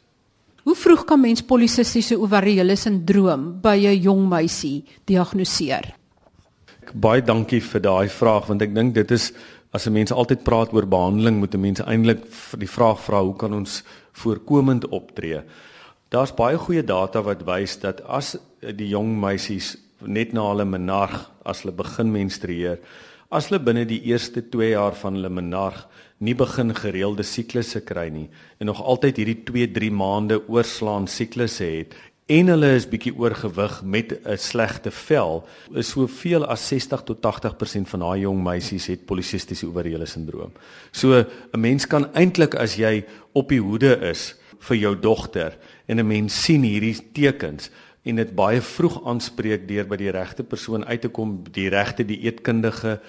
Hoe 0.64 0.76
vroeg 0.76 1.06
kan 1.06 1.22
mens 1.22 1.42
polisistiese 1.42 2.20
ovariële 2.20 2.76
sindroom 2.76 3.62
by 3.62 3.78
'n 3.88 4.02
jong 4.02 4.30
meisie 4.30 4.84
diagnoseer? 5.06 5.96
Baie 6.94 7.22
dankie 7.22 7.62
vir 7.62 7.82
daai 7.82 8.10
vraag 8.10 8.48
want 8.48 8.62
ek 8.62 8.74
dink 8.74 8.94
dit 8.94 9.12
is 9.12 9.32
as 9.72 9.88
'n 9.88 9.94
mens 9.94 10.12
altyd 10.12 10.44
praat 10.44 10.74
oor 10.74 10.88
behandeling 10.88 11.40
moet 11.40 11.54
'n 11.54 11.62
mens 11.62 11.82
eintlik 11.82 12.26
die 12.58 12.70
vraag 12.70 13.00
vra 13.00 13.22
hoe 13.22 13.36
kan 13.36 13.54
ons 13.54 13.84
voorkomend 14.12 14.88
optree? 14.88 15.42
Daar's 16.10 16.34
baie 16.34 16.58
goeie 16.58 16.84
data 16.84 17.22
wat 17.22 17.46
wys 17.46 17.80
dat 17.80 18.02
as 18.02 18.38
die 18.62 18.90
jong 18.90 19.20
meisies 19.20 19.78
net 20.02 20.34
na 20.34 20.50
hulle 20.50 20.66
menarg 20.66 21.32
as 21.46 21.62
hulle 21.62 21.76
begin 21.76 22.12
menstrueer, 22.12 22.80
as 23.30 23.50
hulle 23.50 23.60
binne 23.64 23.86
die 23.86 24.02
eerste 24.10 24.42
2 24.42 24.72
jaar 24.72 24.96
van 24.96 25.14
hulle 25.14 25.30
menarg 25.30 25.88
nie 26.20 26.34
begin 26.36 26.74
gereelde 26.76 27.24
siklusse 27.24 27.82
kry 27.88 28.10
nie 28.12 28.28
en 28.60 28.68
nog 28.68 28.82
altyd 28.82 29.22
hierdie 29.22 29.44
2-3 29.48 29.92
maande 29.96 30.40
oorslaan 30.50 31.08
siklusse 31.08 31.64
het 31.64 31.94
en 32.30 32.52
hulle 32.52 32.68
is 32.78 32.86
bietjie 32.86 33.16
oorgewig 33.18 33.80
met 33.84 34.14
'n 34.14 34.38
slegte 34.38 34.92
vel 34.92 35.48
is 35.74 35.90
soveel 35.90 36.46
as 36.46 36.68
60 36.68 37.02
tot 37.04 37.22
80% 37.22 37.90
van 37.90 38.00
daai 38.00 38.20
jong 38.20 38.44
meisies 38.44 38.88
het 38.88 39.06
polisistiese 39.06 39.66
ovariële 39.66 40.06
sindroom. 40.06 40.52
So 40.92 41.26
'n 41.54 41.60
mens 41.60 41.88
kan 41.88 42.14
eintlik 42.14 42.56
as 42.56 42.76
jy 42.76 43.06
op 43.34 43.50
die 43.50 43.62
hoede 43.62 43.98
is 44.10 44.36
vir 44.60 44.78
jou 44.78 45.00
dogter 45.00 45.58
en 45.88 46.00
'n 46.00 46.08
mens 46.08 46.44
sien 46.44 46.62
hierdie 46.62 47.12
tekens 47.14 47.70
en 48.04 48.16
dit 48.16 48.36
baie 48.36 48.62
vroeg 48.62 49.06
aanspreek 49.06 49.68
deur 49.68 49.88
by 49.88 49.96
die 49.96 50.12
regte 50.12 50.44
persoon 50.44 50.86
uit 50.86 51.02
te 51.02 51.10
kom, 51.10 51.44
die 51.52 51.70
regte 51.70 52.06
dieetkundige 52.06 53.00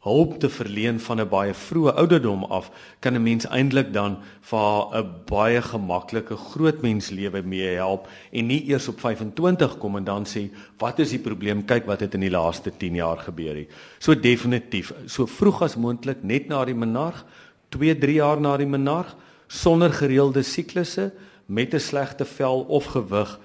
hulp 0.00 0.38
te 0.40 0.48
verleen 0.48 1.00
van 1.00 1.20
'n 1.20 1.28
baie 1.28 1.54
vroeë 1.54 1.92
ouderdom 1.94 2.44
af, 2.44 2.70
kan 3.00 3.14
'n 3.14 3.22
mens 3.22 3.46
eintlik 3.46 3.92
dan 3.92 4.16
vir 4.40 4.96
'n 4.96 5.10
baie 5.26 5.62
gemaklike 5.62 6.36
groot 6.36 6.82
mens 6.82 7.10
lewe 7.10 7.42
mee 7.42 7.74
help 7.74 8.08
en 8.32 8.46
nie 8.46 8.64
eers 8.68 8.88
op 8.88 9.00
25 9.00 9.78
kom 9.78 9.96
en 9.96 10.04
dan 10.04 10.24
sê 10.24 10.50
wat 10.78 10.98
is 10.98 11.10
die 11.10 11.18
probleem? 11.18 11.64
Kyk 11.64 11.86
wat 11.86 12.00
het 12.00 12.14
in 12.14 12.20
die 12.20 12.30
laaste 12.30 12.72
10 12.76 12.94
jaar 12.94 13.18
gebeur 13.18 13.54
nie. 13.54 13.68
So 13.98 14.14
definitief, 14.14 14.92
so 15.06 15.26
vroeg 15.26 15.62
as 15.62 15.76
moontlik 15.76 16.22
net 16.22 16.48
na 16.48 16.64
die 16.64 16.74
menarg, 16.74 17.24
2, 17.68 17.98
3 17.98 18.14
jaar 18.14 18.40
na 18.40 18.56
die 18.56 18.66
menarg, 18.66 19.16
sonder 19.48 19.92
gereelde 19.92 20.42
siklusse 20.42 21.12
met 21.46 21.74
'n 21.74 21.80
slegte 21.80 22.24
vel 22.24 22.60
of 22.60 22.84
gewig 22.84 23.38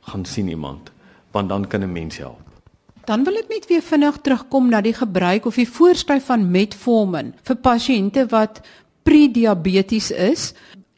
gaan 0.00 0.24
sien 0.24 0.48
iemand, 0.48 0.90
want 1.32 1.48
dan 1.48 1.66
kan 1.66 1.82
'n 1.82 1.92
mens 1.92 2.16
help. 2.16 2.47
Dan 3.08 3.22
wil 3.24 3.38
ek 3.40 3.48
net 3.48 3.66
weer 3.70 3.80
vinnig 3.80 4.18
terugkom 4.20 4.66
na 4.68 4.82
die 4.84 4.92
gebruik 4.92 5.46
of 5.48 5.56
die 5.56 5.64
voorskryf 5.64 6.26
van 6.28 6.42
metformin 6.52 7.30
vir 7.48 7.56
pasiënte 7.64 8.26
wat 8.28 8.58
prediabetes 9.08 10.10
is. 10.12 10.50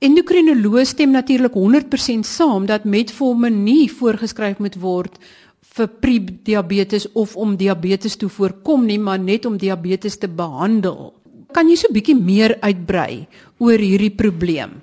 Endokrinoloog 0.03 0.89
stem 0.91 1.13
natuurlik 1.15 1.55
100% 1.55 2.27
saam 2.27 2.67
dat 2.67 2.89
metformin 2.89 3.61
nie 3.63 3.87
voorgeskryf 3.87 4.59
moet 4.59 4.81
word 4.83 5.21
vir 5.77 5.87
prediabetes 6.03 7.07
of 7.15 7.37
om 7.39 7.55
diabetes 7.55 8.19
te 8.19 8.27
voorkom 8.27 8.89
nie, 8.89 8.99
maar 8.99 9.21
net 9.23 9.47
om 9.47 9.55
diabetes 9.55 10.19
te 10.19 10.27
behandel. 10.27 11.13
Kan 11.55 11.71
jy 11.71 11.77
so 11.77 11.87
'n 11.87 11.95
bietjie 11.95 12.19
meer 12.19 12.57
uitbrei 12.61 13.29
oor 13.59 13.79
hierdie 13.79 14.11
probleem? 14.11 14.83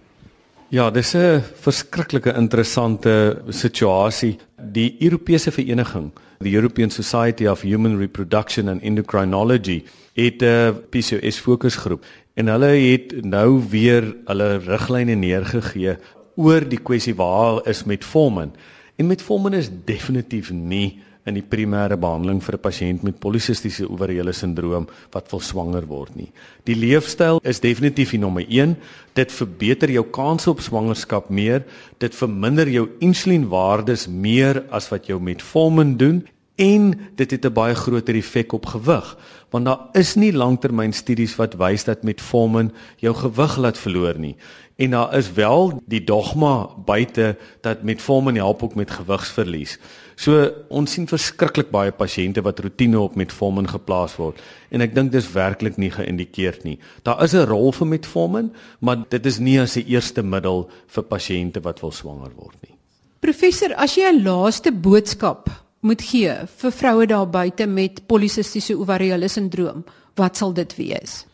Ja, 0.70 0.90
dis 0.90 1.14
'n 1.14 1.44
verskriklike 1.60 2.34
interessante 2.38 3.44
situasie. 3.50 4.38
Die 4.56 4.96
Europese 5.00 5.52
vereniging 5.52 6.12
The 6.40 6.50
European 6.50 6.90
Society 6.90 7.48
of 7.48 7.62
Human 7.62 7.98
Reproduction 7.98 8.68
and 8.68 8.82
Endocrinology 8.82 9.84
het 10.14 10.42
'n 10.42 10.76
PCOS 10.90 11.40
fokusgroep 11.40 12.06
en 12.34 12.48
hulle 12.48 12.66
het 12.66 13.24
nou 13.26 13.64
weer 13.70 14.16
hulle 14.26 14.58
riglyne 14.58 15.16
neergegee 15.16 15.98
oor 16.36 16.70
die 16.70 16.80
kwessie 16.80 17.16
waar 17.16 17.68
is 17.68 17.84
metformin. 17.84 18.54
En 18.96 19.08
metformin 19.08 19.54
is 19.54 19.70
definitief 19.86 20.52
nie 20.52 21.02
in 21.28 21.36
die 21.36 21.44
primêre 21.44 21.98
behandeling 22.00 22.40
vir 22.42 22.56
'n 22.56 22.64
pasiënt 22.64 23.04
met 23.04 23.20
polisistiese 23.20 23.90
ovariële 23.90 24.34
sindroom 24.34 24.88
wat 25.12 25.32
wil 25.32 25.40
swanger 25.40 25.86
word 25.86 26.16
nie. 26.16 26.32
Die 26.64 26.76
leefstyl 26.76 27.40
is 27.44 27.60
definitief 27.60 28.12
die 28.12 28.20
nommer 28.20 28.46
1. 28.48 28.78
Dit 29.14 29.32
verbeter 29.32 29.92
jou 29.92 30.06
kans 30.06 30.48
op 30.48 30.62
swangerskap 30.62 31.30
meer, 31.30 31.66
dit 32.00 32.16
verminder 32.16 32.68
jou 32.68 32.90
insulienwaardes 33.00 34.08
meer 34.08 34.64
as 34.72 34.90
wat 34.90 35.08
jou 35.08 35.20
metformin 35.20 35.98
doen 35.98 36.24
en 36.58 37.00
dit 37.16 37.32
het 37.32 37.46
'n 37.46 37.54
baie 37.54 37.76
groter 37.76 38.16
effek 38.16 38.54
op 38.54 38.66
gewig 38.66 39.18
want 39.50 39.66
daar 39.66 39.80
is 39.94 40.16
nie 40.16 40.34
langtermynstudies 40.34 41.36
wat 41.36 41.54
wys 41.54 41.84
dat 41.84 42.04
metformin 42.04 42.72
jou 42.98 43.14
gewig 43.16 43.58
laat 43.58 43.78
verloor 43.78 44.18
nie 44.20 44.36
en 44.78 44.94
daar 44.94 45.14
is 45.18 45.32
wel 45.34 45.82
die 45.86 46.04
dogma 46.04 46.70
buite 46.86 47.36
dat 47.62 47.84
metformin 47.84 48.36
help 48.36 48.64
ook 48.64 48.76
met 48.76 48.92
gewigsverlies. 48.92 49.78
So 50.16 50.48
ons 50.74 50.94
sien 50.94 51.06
verskriklik 51.10 51.70
baie 51.74 51.92
pasiënte 51.94 52.42
wat 52.46 52.60
rotine 52.66 53.00
op 53.02 53.18
metformin 53.18 53.68
geplaas 53.70 54.16
word 54.18 54.42
en 54.74 54.82
ek 54.86 54.96
dink 54.96 55.12
dis 55.14 55.30
werklik 55.34 55.78
nie 55.78 55.92
geïndikeerd 55.94 56.64
nie. 56.66 56.80
Daar 57.04 57.24
is 57.24 57.34
'n 57.34 57.46
rol 57.46 57.72
vir 57.72 57.88
metformin, 57.88 58.52
maar 58.80 59.06
dit 59.10 59.26
is 59.26 59.40
nie 59.40 59.60
as 59.60 59.78
'n 59.78 59.86
eerste 59.86 60.24
middel 60.24 60.70
vir 60.88 61.04
pasiënte 61.04 61.62
wat 61.62 61.82
wil 61.82 61.92
swanger 61.92 62.32
word 62.36 62.58
nie. 62.62 62.76
Professor, 63.20 63.74
as 63.76 63.96
jy 63.96 64.10
'n 64.10 64.24
laaste 64.24 64.72
boodskap 64.72 65.50
moet 65.82 66.02
gee 66.02 66.34
vir 66.58 66.72
vroue 66.72 67.06
daar 67.06 67.30
buite 67.30 67.68
met 67.68 68.08
polisistiese 68.08 68.78
ovariële 68.78 69.28
sindroom, 69.28 69.86
wat 70.16 70.38
sal 70.38 70.54
dit 70.54 70.76
wees? 70.76 71.27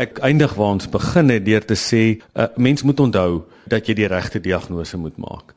Ek 0.00 0.22
eindig 0.24 0.54
waar 0.56 0.76
ons 0.78 0.88
begin 0.88 1.28
het 1.28 1.44
deur 1.44 1.64
te 1.64 1.76
sê 1.76 2.16
'n 2.16 2.20
uh, 2.34 2.46
mens 2.56 2.82
moet 2.82 3.00
onthou 3.00 3.44
dat 3.66 3.86
jy 3.88 3.94
die 3.94 4.08
regte 4.08 4.40
diagnose 4.40 4.96
moet 4.96 5.16
maak. 5.16 5.54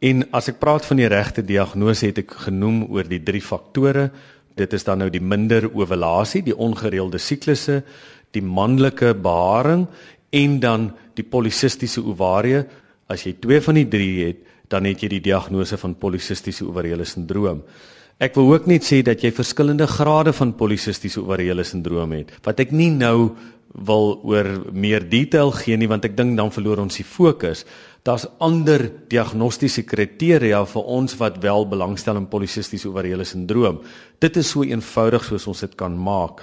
En 0.00 0.24
as 0.32 0.48
ek 0.48 0.58
praat 0.58 0.84
van 0.84 0.96
die 0.96 1.08
regte 1.08 1.42
diagnose 1.42 2.06
het 2.06 2.18
ek 2.18 2.30
genoem 2.30 2.86
oor 2.90 3.06
die 3.08 3.22
drie 3.22 3.42
faktore. 3.42 4.10
Dit 4.56 4.72
is 4.72 4.84
dan 4.84 4.98
nou 4.98 5.10
die 5.10 5.22
minder 5.22 5.68
ovulasie, 5.74 6.42
die 6.42 6.56
ongereelde 6.56 7.18
siklusse, 7.18 7.82
die 8.30 8.42
manlike 8.42 9.14
beharing 9.14 9.86
en 10.30 10.60
dan 10.60 10.92
die 11.14 11.24
polisistiese 11.24 12.02
ovarie. 12.02 12.64
As 13.08 13.24
jy 13.26 13.36
twee 13.40 13.60
van 13.60 13.74
die 13.74 13.88
drie 13.88 14.26
het, 14.26 14.36
dan 14.68 14.84
het 14.84 15.02
jy 15.02 15.08
die 15.08 15.20
diagnose 15.20 15.76
van 15.76 15.94
polisistiese 15.94 16.64
ovariële 16.64 17.04
sindroom. 17.04 17.62
Ek 18.22 18.36
wil 18.38 18.52
ook 18.52 18.66
net 18.70 18.84
sê 18.86 19.02
dat 19.02 19.22
jy 19.22 19.32
verskillende 19.34 19.86
grade 19.86 20.32
van 20.32 20.54
polisistiese 20.54 21.20
ovariële 21.20 21.64
sindroom 21.64 22.12
het. 22.12 22.30
Wat 22.44 22.60
ek 22.60 22.70
nie 22.70 22.90
nou 22.90 23.32
wil 23.72 24.20
oor 24.28 24.48
meer 24.72 25.04
detail 25.08 25.52
gee 25.56 25.76
nie 25.80 25.88
want 25.88 26.04
ek 26.04 26.16
dink 26.16 26.36
dan 26.36 26.52
verloor 26.52 26.82
ons 26.84 26.98
die 27.00 27.06
fokus. 27.06 27.64
Daar's 28.04 28.26
ander 28.42 28.84
diagnostiese 29.08 29.84
kriteria 29.86 30.64
vir 30.66 30.88
ons 30.90 31.14
wat 31.20 31.38
wel 31.42 31.68
belangstel 31.70 32.18
in 32.18 32.28
polisistiese 32.28 32.90
ovariële 32.90 33.24
sindroom. 33.24 33.80
Dit 34.20 34.36
is 34.36 34.50
so 34.50 34.66
eenvoudig 34.66 35.24
soos 35.24 35.46
ons 35.46 35.64
dit 35.64 35.76
kan 35.78 35.94
maak. 35.96 36.42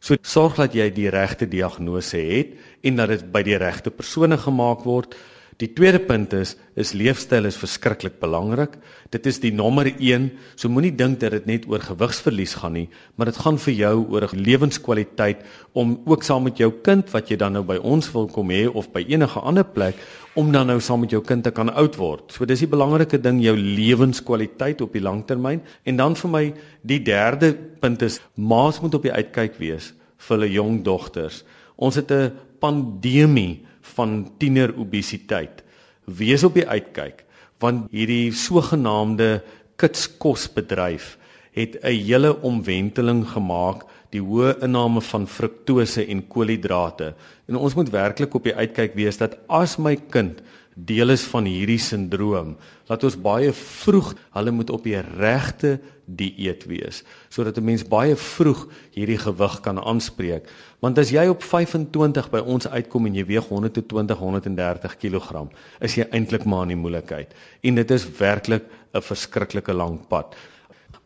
So 0.00 0.16
sorg 0.22 0.58
dat 0.58 0.74
jy 0.78 0.88
die 0.94 1.10
regte 1.10 1.46
diagnose 1.50 2.20
het 2.22 2.54
en 2.86 3.00
dat 3.00 3.12
dit 3.12 3.26
by 3.32 3.42
die 3.46 3.58
regte 3.58 3.90
persone 3.90 4.38
gemaak 4.38 4.86
word. 4.86 5.14
Die 5.58 5.72
tweede 5.74 5.98
punt 5.98 6.30
is 6.38 6.52
is 6.78 6.92
leefstyl 6.94 7.48
is 7.48 7.56
verskriklik 7.58 8.20
belangrik. 8.22 8.76
Dit 9.10 9.24
is 9.26 9.40
die 9.42 9.50
nommer 9.50 9.88
1. 9.90 10.28
So 10.54 10.70
moenie 10.70 10.92
dink 10.94 11.18
dat 11.18 11.34
dit 11.34 11.48
net 11.50 11.66
oor 11.66 11.82
gewigsverlies 11.82 12.54
gaan 12.60 12.76
nie, 12.78 12.84
maar 13.18 13.26
dit 13.26 13.40
gaan 13.42 13.58
vir 13.58 13.74
jou 13.74 13.94
oor 14.06 14.28
'n 14.28 14.38
lewenskwaliteit 14.38 15.42
om 15.74 15.98
ook 16.06 16.22
saam 16.22 16.44
met 16.44 16.58
jou 16.58 16.70
kind 16.70 17.10
wat 17.10 17.28
jy 17.28 17.36
dan 17.36 17.52
nou 17.54 17.64
by 17.64 17.76
ons 17.82 18.12
wil 18.12 18.28
kom 18.28 18.50
hê 18.50 18.68
of 18.72 18.92
by 18.92 19.04
enige 19.08 19.40
ander 19.40 19.64
plek 19.64 19.96
om 20.36 20.52
dan 20.52 20.66
nou 20.66 20.80
saam 20.80 21.00
met 21.00 21.10
jou 21.10 21.22
kind 21.22 21.42
te 21.42 21.50
kan 21.50 21.74
oud 21.74 21.96
word. 21.96 22.32
So 22.32 22.44
dis 22.44 22.60
die 22.60 22.70
belangrike 22.70 23.18
ding 23.18 23.42
jou 23.42 23.56
lewenskwaliteit 23.56 24.80
op 24.80 24.92
die 24.92 25.02
langtermyn 25.02 25.60
en 25.84 25.96
dan 25.96 26.14
vir 26.14 26.30
my 26.30 26.54
die 26.82 27.02
derde 27.02 27.52
punt 27.80 28.02
is 28.02 28.20
ma's 28.36 28.80
moet 28.80 28.94
op 28.94 29.02
die 29.02 29.12
uitkyk 29.12 29.58
wees 29.58 29.92
vir 30.18 30.38
hulle 30.38 30.52
jong 30.52 30.84
dogters. 30.84 31.42
Ons 31.76 31.96
het 31.96 32.12
'n 32.12 32.32
pandemie 32.60 33.67
van 33.94 34.32
tienerobesiteit. 34.38 35.62
Wees 36.04 36.44
op 36.44 36.54
die 36.54 36.68
uitkyk 36.68 37.24
want 37.58 37.88
hierdie 37.90 38.30
sogenaamde 38.34 39.40
kitskosbedryf 39.78 41.16
het 41.54 41.78
'n 41.82 41.94
hele 42.06 42.40
omwenteling 42.42 43.26
gemaak 43.26 43.84
die 44.10 44.22
hoë 44.22 44.62
inname 44.62 45.00
van 45.00 45.26
fruktose 45.26 46.06
en 46.06 46.22
koolhidrate. 46.28 47.14
En 47.48 47.56
ons 47.56 47.74
moet 47.74 47.90
werklik 47.90 48.34
op 48.34 48.44
die 48.44 48.54
uitkyk 48.54 48.94
wees 48.94 49.18
dat 49.18 49.36
as 49.48 49.76
my 49.76 49.96
kind 49.96 50.40
deel 50.86 51.10
is 51.10 51.24
van 51.26 51.46
hierdie 51.48 51.80
sindroom, 51.82 52.54
laat 52.88 53.04
ons 53.04 53.16
baie 53.18 53.50
vroeg 53.52 54.12
hulle 54.36 54.52
moet 54.54 54.70
op 54.70 54.84
die 54.86 54.98
regte 55.18 55.78
dieet 56.08 56.64
wees 56.70 57.02
sodat 57.28 57.58
'n 57.58 57.64
mens 57.64 57.84
baie 57.84 58.16
vroeg 58.16 58.66
hierdie 58.94 59.18
gewig 59.18 59.60
kan 59.60 59.78
aanspreek. 59.78 60.48
Want 60.80 60.98
as 60.98 61.10
jy 61.10 61.26
op 61.28 61.42
25 61.42 62.30
by 62.30 62.38
ons 62.38 62.66
uitkom 62.66 63.06
en 63.06 63.14
jy 63.14 63.24
weeg 63.26 63.48
120 63.48 64.18
130 64.18 64.96
kg, 64.96 65.48
is 65.80 65.94
jy 65.94 66.06
eintlik 66.10 66.44
maar 66.44 66.62
in 66.62 66.68
die 66.68 66.76
moeilikheid. 66.76 67.34
En 67.62 67.74
dit 67.74 67.90
is 67.90 68.06
werklik 68.18 68.64
'n 68.94 69.00
verskriklike 69.00 69.72
lang 69.72 70.06
pad. 70.08 70.34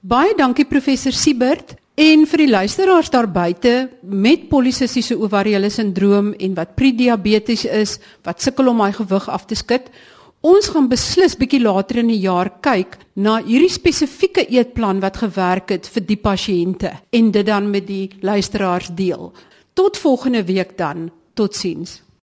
Baie 0.01 0.35
dankie 0.35 0.65
professor 0.65 1.13
Siebert. 1.13 1.82
En 1.95 2.23
vir 2.25 2.41
die 2.41 2.49
luisteraars 2.49 3.11
daar 3.13 3.29
buite 3.29 3.91
met 4.01 4.47
polisistiese 4.49 5.19
ovariële 5.21 5.69
sindroom 5.71 6.33
en 6.33 6.55
wat 6.57 6.75
prediabetes 6.75 7.67
is, 7.69 7.99
wat 8.25 8.41
sukkel 8.41 8.71
om 8.73 8.81
hy 8.81 8.95
gewig 8.97 9.29
af 9.29 9.45
te 9.45 9.55
skud, 9.55 9.91
ons 10.41 10.71
gaan 10.73 10.89
beslis 10.89 11.37
bietjie 11.37 11.61
later 11.61 12.01
in 12.01 12.09
die 12.09 12.23
jaar 12.25 12.49
kyk 12.65 12.97
na 13.15 13.43
hierdie 13.45 13.71
spesifieke 13.71 14.47
eetplan 14.49 15.03
wat 15.05 15.21
gewerk 15.21 15.75
het 15.77 15.91
vir 15.93 16.07
die 16.09 16.17
pasiënte 16.17 16.95
en 17.13 17.31
dit 17.31 17.47
dan 17.47 17.69
met 17.71 17.87
die 17.87 18.09
luisteraars 18.25 18.89
deel. 18.97 19.29
Tot 19.77 20.01
volgende 20.01 20.45
week 20.49 20.79
dan. 20.79 21.11
Totsiens. 21.35 22.01